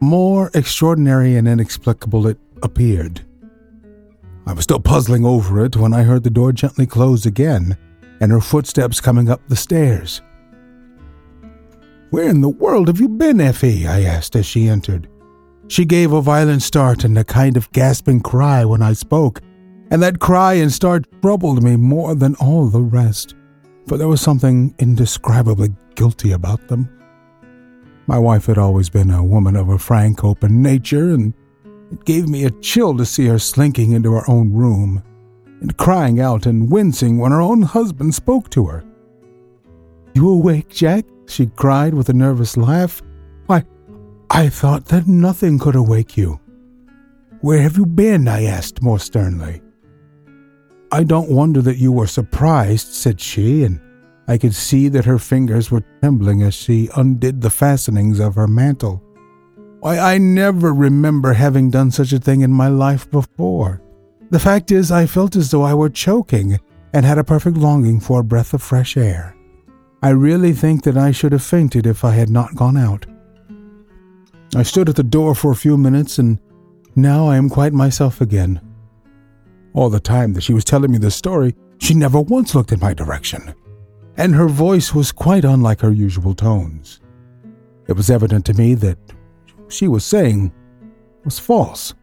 the 0.00 0.06
more 0.06 0.50
extraordinary 0.54 1.36
and 1.36 1.46
inexplicable 1.46 2.26
it 2.26 2.38
appeared. 2.64 3.24
I 4.44 4.54
was 4.54 4.64
still 4.64 4.80
puzzling 4.80 5.24
over 5.24 5.64
it 5.64 5.76
when 5.76 5.94
I 5.94 6.02
heard 6.02 6.24
the 6.24 6.30
door 6.30 6.50
gently 6.50 6.84
close 6.84 7.26
again 7.26 7.78
and 8.20 8.32
her 8.32 8.40
footsteps 8.40 9.00
coming 9.00 9.30
up 9.30 9.40
the 9.46 9.54
stairs. 9.54 10.20
Where 12.10 12.28
in 12.28 12.40
the 12.40 12.48
world 12.48 12.86
have 12.88 13.00
you 13.00 13.08
been, 13.08 13.40
Effie? 13.40 13.86
I 13.86 14.02
asked 14.02 14.36
as 14.36 14.46
she 14.46 14.68
entered. 14.68 15.08
She 15.68 15.84
gave 15.84 16.12
a 16.12 16.22
violent 16.22 16.62
start 16.62 17.02
and 17.02 17.18
a 17.18 17.24
kind 17.24 17.56
of 17.56 17.70
gasping 17.72 18.20
cry 18.20 18.64
when 18.64 18.80
I 18.80 18.92
spoke, 18.92 19.40
and 19.90 20.00
that 20.02 20.20
cry 20.20 20.54
and 20.54 20.72
start 20.72 21.06
troubled 21.20 21.62
me 21.64 21.74
more 21.76 22.14
than 22.14 22.36
all 22.36 22.68
the 22.68 22.80
rest, 22.80 23.34
for 23.88 23.96
there 23.96 24.06
was 24.06 24.20
something 24.20 24.74
indescribably 24.78 25.70
guilty 25.96 26.30
about 26.30 26.68
them. 26.68 26.88
My 28.06 28.18
wife 28.18 28.46
had 28.46 28.58
always 28.58 28.88
been 28.88 29.10
a 29.10 29.24
woman 29.24 29.56
of 29.56 29.68
a 29.68 29.78
frank, 29.78 30.22
open 30.22 30.62
nature, 30.62 31.12
and 31.12 31.34
it 31.90 32.04
gave 32.04 32.28
me 32.28 32.44
a 32.44 32.50
chill 32.60 32.96
to 32.96 33.04
see 33.04 33.26
her 33.26 33.40
slinking 33.40 33.92
into 33.92 34.12
her 34.12 34.30
own 34.30 34.52
room 34.52 35.02
and 35.60 35.76
crying 35.76 36.20
out 36.20 36.46
and 36.46 36.70
wincing 36.70 37.18
when 37.18 37.32
her 37.32 37.40
own 37.40 37.62
husband 37.62 38.14
spoke 38.14 38.48
to 38.50 38.66
her. 38.66 38.84
You 40.16 40.30
awake, 40.30 40.70
Jack? 40.70 41.04
she 41.26 41.44
cried 41.44 41.92
with 41.92 42.08
a 42.08 42.14
nervous 42.14 42.56
laugh. 42.56 43.02
Why, 43.48 43.64
I 44.30 44.48
thought 44.48 44.86
that 44.86 45.06
nothing 45.06 45.58
could 45.58 45.76
awake 45.76 46.16
you. 46.16 46.40
Where 47.42 47.60
have 47.60 47.76
you 47.76 47.84
been? 47.84 48.26
I 48.26 48.44
asked 48.44 48.80
more 48.80 48.98
sternly. 48.98 49.60
I 50.90 51.04
don't 51.04 51.30
wonder 51.30 51.60
that 51.60 51.76
you 51.76 51.92
were 51.92 52.06
surprised, 52.06 52.94
said 52.94 53.20
she, 53.20 53.64
and 53.64 53.78
I 54.26 54.38
could 54.38 54.54
see 54.54 54.88
that 54.88 55.04
her 55.04 55.18
fingers 55.18 55.70
were 55.70 55.84
trembling 56.00 56.40
as 56.40 56.54
she 56.54 56.88
undid 56.96 57.42
the 57.42 57.50
fastenings 57.50 58.18
of 58.18 58.36
her 58.36 58.48
mantle. 58.48 59.02
Why, 59.80 59.98
I 59.98 60.16
never 60.16 60.72
remember 60.72 61.34
having 61.34 61.70
done 61.70 61.90
such 61.90 62.14
a 62.14 62.18
thing 62.18 62.40
in 62.40 62.50
my 62.50 62.68
life 62.68 63.10
before. 63.10 63.82
The 64.30 64.40
fact 64.40 64.72
is, 64.72 64.90
I 64.90 65.04
felt 65.04 65.36
as 65.36 65.50
though 65.50 65.62
I 65.62 65.74
were 65.74 65.90
choking 65.90 66.58
and 66.94 67.04
had 67.04 67.18
a 67.18 67.24
perfect 67.24 67.58
longing 67.58 68.00
for 68.00 68.20
a 68.20 68.24
breath 68.24 68.54
of 68.54 68.62
fresh 68.62 68.96
air. 68.96 69.35
I 70.06 70.10
really 70.10 70.52
think 70.52 70.84
that 70.84 70.96
I 70.96 71.10
should 71.10 71.32
have 71.32 71.42
fainted 71.42 71.84
if 71.84 72.04
I 72.04 72.12
had 72.12 72.30
not 72.30 72.54
gone 72.54 72.76
out. 72.76 73.06
I 74.54 74.62
stood 74.62 74.88
at 74.88 74.94
the 74.94 75.02
door 75.02 75.34
for 75.34 75.50
a 75.50 75.56
few 75.56 75.76
minutes, 75.76 76.20
and 76.20 76.38
now 76.94 77.26
I 77.26 77.36
am 77.36 77.50
quite 77.50 77.72
myself 77.72 78.20
again. 78.20 78.60
All 79.74 79.90
the 79.90 79.98
time 79.98 80.32
that 80.34 80.44
she 80.44 80.54
was 80.54 80.64
telling 80.64 80.92
me 80.92 80.98
this 80.98 81.16
story, 81.16 81.56
she 81.78 81.92
never 81.92 82.20
once 82.20 82.54
looked 82.54 82.70
in 82.70 82.78
my 82.78 82.94
direction, 82.94 83.52
and 84.16 84.32
her 84.36 84.46
voice 84.46 84.94
was 84.94 85.10
quite 85.10 85.44
unlike 85.44 85.80
her 85.80 85.90
usual 85.90 86.36
tones. 86.36 87.00
It 87.88 87.94
was 87.94 88.08
evident 88.08 88.46
to 88.46 88.54
me 88.54 88.74
that 88.74 88.98
she 89.66 89.88
was 89.88 90.04
saying 90.04 90.52
was 91.24 91.40
false. 91.40 91.94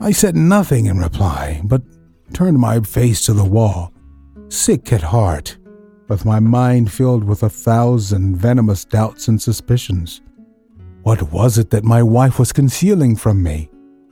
I 0.00 0.12
said 0.12 0.36
nothing 0.36 0.86
in 0.86 0.98
reply, 0.98 1.60
but 1.64 1.82
turned 2.32 2.60
my 2.60 2.78
face 2.82 3.26
to 3.26 3.32
the 3.32 3.44
wall, 3.44 3.92
sick 4.48 4.92
at 4.92 5.02
heart, 5.02 5.56
with 6.08 6.24
my 6.24 6.40
mind 6.40 6.90
filled 6.90 7.24
with 7.24 7.42
a 7.42 7.50
thousand 7.50 8.36
venomous 8.36 8.84
doubts 8.84 9.28
and 9.28 9.40
suspicions. 9.40 10.22
What 11.02 11.32
was 11.32 11.58
it 11.58 11.70
that 11.70 11.84
my 11.84 12.02
wife 12.02 12.38
was 12.38 12.52
concealing 12.52 13.16
from 13.16 13.42
me? 13.42 13.70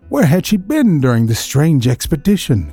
Where 0.09 0.27
had 0.27 0.47
she 0.47 0.57
been 0.57 1.01
during 1.01 1.27
this 1.27 1.41
strange 1.41 1.89
expedition? 1.89 2.73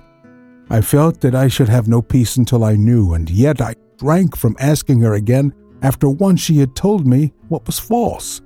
I 0.69 0.81
felt 0.81 1.21
that 1.21 1.35
I 1.35 1.47
should 1.47 1.69
have 1.69 1.87
no 1.87 2.01
peace 2.01 2.37
until 2.37 2.63
I 2.63 2.75
knew, 2.75 3.13
and 3.13 3.29
yet 3.29 3.59
I 3.59 3.75
shrank 3.99 4.37
from 4.37 4.55
asking 4.59 4.99
her 5.01 5.13
again 5.13 5.53
after 5.81 6.09
once 6.09 6.39
she 6.41 6.59
had 6.59 6.75
told 6.75 7.05
me 7.05 7.33
what 7.49 7.65
was 7.65 7.79
false. 7.79 8.41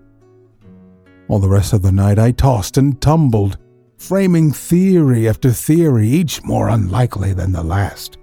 All 1.28 1.40
the 1.40 1.50
rest 1.50 1.74
of 1.74 1.82
the 1.82 1.92
night 1.92 2.18
I 2.18 2.32
tossed 2.32 2.78
and 2.78 3.00
tumbled, 3.02 3.58
framing 3.98 4.52
theory 4.52 5.28
after 5.28 5.52
theory, 5.52 6.08
each 6.08 6.44
more 6.44 6.70
unlikely 6.70 7.34
than 7.34 7.52
the 7.52 7.64
last. 7.64 8.18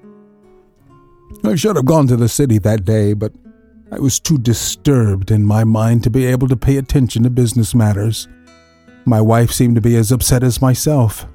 I 1.42 1.56
should 1.56 1.76
have 1.76 1.84
gone 1.84 2.06
to 2.08 2.16
the 2.16 2.28
city 2.28 2.58
that 2.58 2.84
day, 2.84 3.12
but 3.12 3.32
I 3.92 3.98
was 3.98 4.18
too 4.20 4.38
disturbed 4.38 5.30
in 5.30 5.44
my 5.44 5.64
mind 5.64 6.02
to 6.04 6.10
be 6.10 6.26
able 6.26 6.48
to 6.48 6.56
pay 6.56 6.76
attention 6.78 7.22
to 7.22 7.30
business 7.30 7.74
matters. 7.74 8.28
My 9.04 9.20
wife 9.20 9.50
seemed 9.50 9.74
to 9.74 9.80
be 9.80 9.96
as 9.96 10.12
upset 10.12 10.42
as 10.42 10.62
myself, 10.62 11.26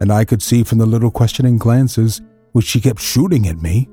and 0.00 0.12
I 0.12 0.24
could 0.24 0.42
see 0.42 0.64
from 0.64 0.78
the 0.78 0.86
little 0.86 1.10
questioning 1.10 1.58
glances 1.58 2.20
which 2.52 2.66
she 2.66 2.80
kept 2.80 3.00
shooting 3.00 3.48
at 3.48 3.62
me 3.62 3.88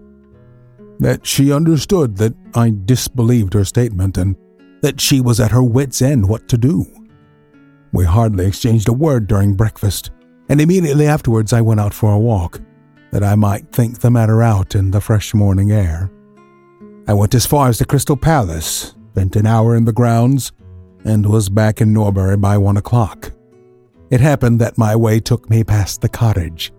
that 1.00 1.26
she 1.26 1.52
understood 1.52 2.18
that 2.18 2.34
I 2.54 2.74
disbelieved 2.86 3.54
her 3.56 3.66
statement 3.66 4.18
and 4.18 4.36
that 4.82 5.02
she 5.02 5.20
was 5.20 5.40
at 5.40 5.52
her 5.52 5.64
wits' 5.64 6.02
end 6.02 6.30
what 6.30 6.48
to 6.50 6.58
do. 6.58 6.86
We 7.92 8.06
hardly 8.06 8.46
exchanged 8.46 8.88
a 8.88 8.94
word 8.94 9.28
during 9.28 9.56
breakfast, 9.56 10.12
and 10.48 10.62
immediately 10.62 11.08
afterwards 11.08 11.54
I 11.54 11.62
went 11.62 11.80
out 11.80 11.94
for 11.94 12.14
a 12.14 12.20
walk, 12.20 12.62
that 13.12 13.24
I 13.24 13.36
might 13.36 13.72
think 13.72 14.00
the 14.00 14.12
matter 14.12 14.42
out 14.42 14.76
in 14.76 14.92
the 14.92 15.02
fresh 15.02 15.34
morning 15.34 15.72
air. 15.72 16.10
I 17.08 17.14
went 17.14 17.36
as 17.36 17.46
far 17.46 17.68
as 17.68 17.78
the 17.78 17.86
Crystal 17.86 18.18
Palace, 18.18 18.96
spent 19.12 19.36
an 19.36 19.46
hour 19.46 19.76
in 19.76 19.86
the 19.86 19.94
grounds, 19.94 20.52
and 21.04 21.26
was 21.26 21.50
back 21.50 21.82
in 21.82 21.94
Norbury 21.94 22.38
by 22.38 22.58
one 22.58 22.78
o'clock. 22.78 23.32
It 24.10 24.22
happened 24.22 24.60
that 24.60 24.78
my 24.78 24.96
way 24.96 25.20
took 25.20 25.50
me 25.50 25.64
past 25.64 26.02
the 26.02 26.10
cottage, 26.10 26.72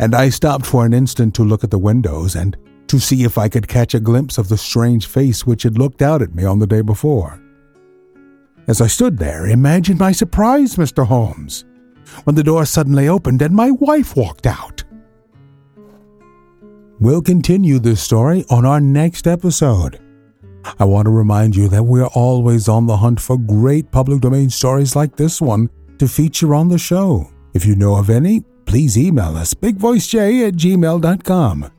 and 0.00 0.14
I 0.14 0.28
stopped 0.28 0.66
for 0.66 0.84
an 0.84 0.92
instant 0.92 1.34
to 1.36 1.44
look 1.44 1.64
at 1.64 1.70
the 1.70 1.78
windows 1.78 2.34
and 2.34 2.56
to 2.88 2.98
see 3.00 3.24
if 3.24 3.38
I 3.38 3.48
could 3.48 3.68
catch 3.68 3.94
a 3.94 4.00
glimpse 4.00 4.38
of 4.38 4.48
the 4.48 4.56
strange 4.56 5.06
face 5.06 5.46
which 5.46 5.64
had 5.64 5.78
looked 5.78 6.02
out 6.02 6.22
at 6.22 6.34
me 6.34 6.44
on 6.44 6.58
the 6.58 6.66
day 6.66 6.82
before. 6.82 7.40
As 8.68 8.80
I 8.80 8.86
stood 8.86 9.18
there, 9.18 9.46
imagine 9.46 9.98
my 9.98 10.12
surprise, 10.12 10.76
Mr. 10.76 11.06
Holmes, 11.06 11.64
when 12.24 12.34
the 12.34 12.42
door 12.42 12.64
suddenly 12.64 13.08
opened 13.08 13.42
and 13.42 13.54
my 13.54 13.70
wife 13.70 14.16
walked 14.16 14.46
out. 14.46 14.82
We'll 16.98 17.20
continue 17.20 17.78
this 17.78 18.00
story 18.00 18.44
on 18.48 18.64
our 18.64 18.80
next 18.80 19.26
episode. 19.26 20.00
I 20.78 20.84
want 20.84 21.06
to 21.06 21.10
remind 21.10 21.54
you 21.54 21.68
that 21.68 21.82
we're 21.82 22.06
always 22.06 22.68
on 22.68 22.86
the 22.86 22.96
hunt 22.96 23.20
for 23.20 23.36
great 23.36 23.90
public 23.90 24.20
domain 24.20 24.48
stories 24.48 24.96
like 24.96 25.14
this 25.14 25.40
one 25.40 25.68
to 25.98 26.08
feature 26.08 26.54
on 26.54 26.68
the 26.68 26.78
show. 26.78 27.30
If 27.52 27.66
you 27.66 27.76
know 27.76 27.96
of 27.96 28.08
any, 28.08 28.40
please 28.64 28.96
email 28.96 29.36
us 29.36 29.52
bigvoicej 29.52 30.48
at 30.48 30.54
gmail.com. 30.54 31.70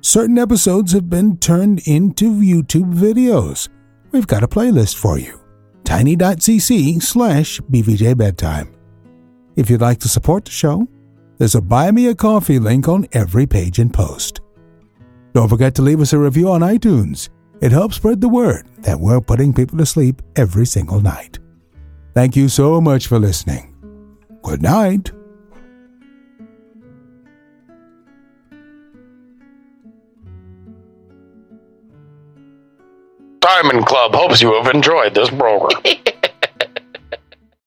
Certain 0.00 0.38
episodes 0.38 0.92
have 0.92 1.08
been 1.08 1.36
turned 1.38 1.82
into 1.86 2.32
YouTube 2.32 2.92
videos. 2.92 3.68
We've 4.10 4.26
got 4.26 4.42
a 4.42 4.48
playlist 4.48 4.96
for 4.96 5.18
you 5.18 5.38
tiny.cc 5.84 7.02
slash 7.02 7.60
bvjbedtime. 7.60 8.74
If 9.56 9.70
you'd 9.70 9.80
like 9.80 9.98
to 10.00 10.08
support 10.08 10.44
the 10.44 10.50
show, 10.50 10.86
there's 11.40 11.54
a 11.54 11.62
Buy 11.62 11.90
Me 11.90 12.06
a 12.06 12.14
Coffee 12.14 12.58
link 12.58 12.86
on 12.86 13.06
every 13.12 13.46
page 13.46 13.78
and 13.78 13.94
post. 13.94 14.42
Don't 15.32 15.48
forget 15.48 15.74
to 15.76 15.82
leave 15.82 16.02
us 16.02 16.12
a 16.12 16.18
review 16.18 16.50
on 16.50 16.60
iTunes. 16.60 17.30
It 17.62 17.72
helps 17.72 17.96
spread 17.96 18.20
the 18.20 18.28
word 18.28 18.68
that 18.80 19.00
we're 19.00 19.22
putting 19.22 19.54
people 19.54 19.78
to 19.78 19.86
sleep 19.86 20.20
every 20.36 20.66
single 20.66 21.00
night. 21.00 21.38
Thank 22.12 22.36
you 22.36 22.50
so 22.50 22.78
much 22.78 23.06
for 23.06 23.18
listening. 23.18 23.74
Good 24.42 24.60
night. 24.60 25.12
Diamond 33.40 33.86
Club 33.86 34.14
hopes 34.14 34.42
you 34.42 34.52
have 34.62 34.74
enjoyed 34.74 35.14
this 35.14 35.30
program. 35.30 35.80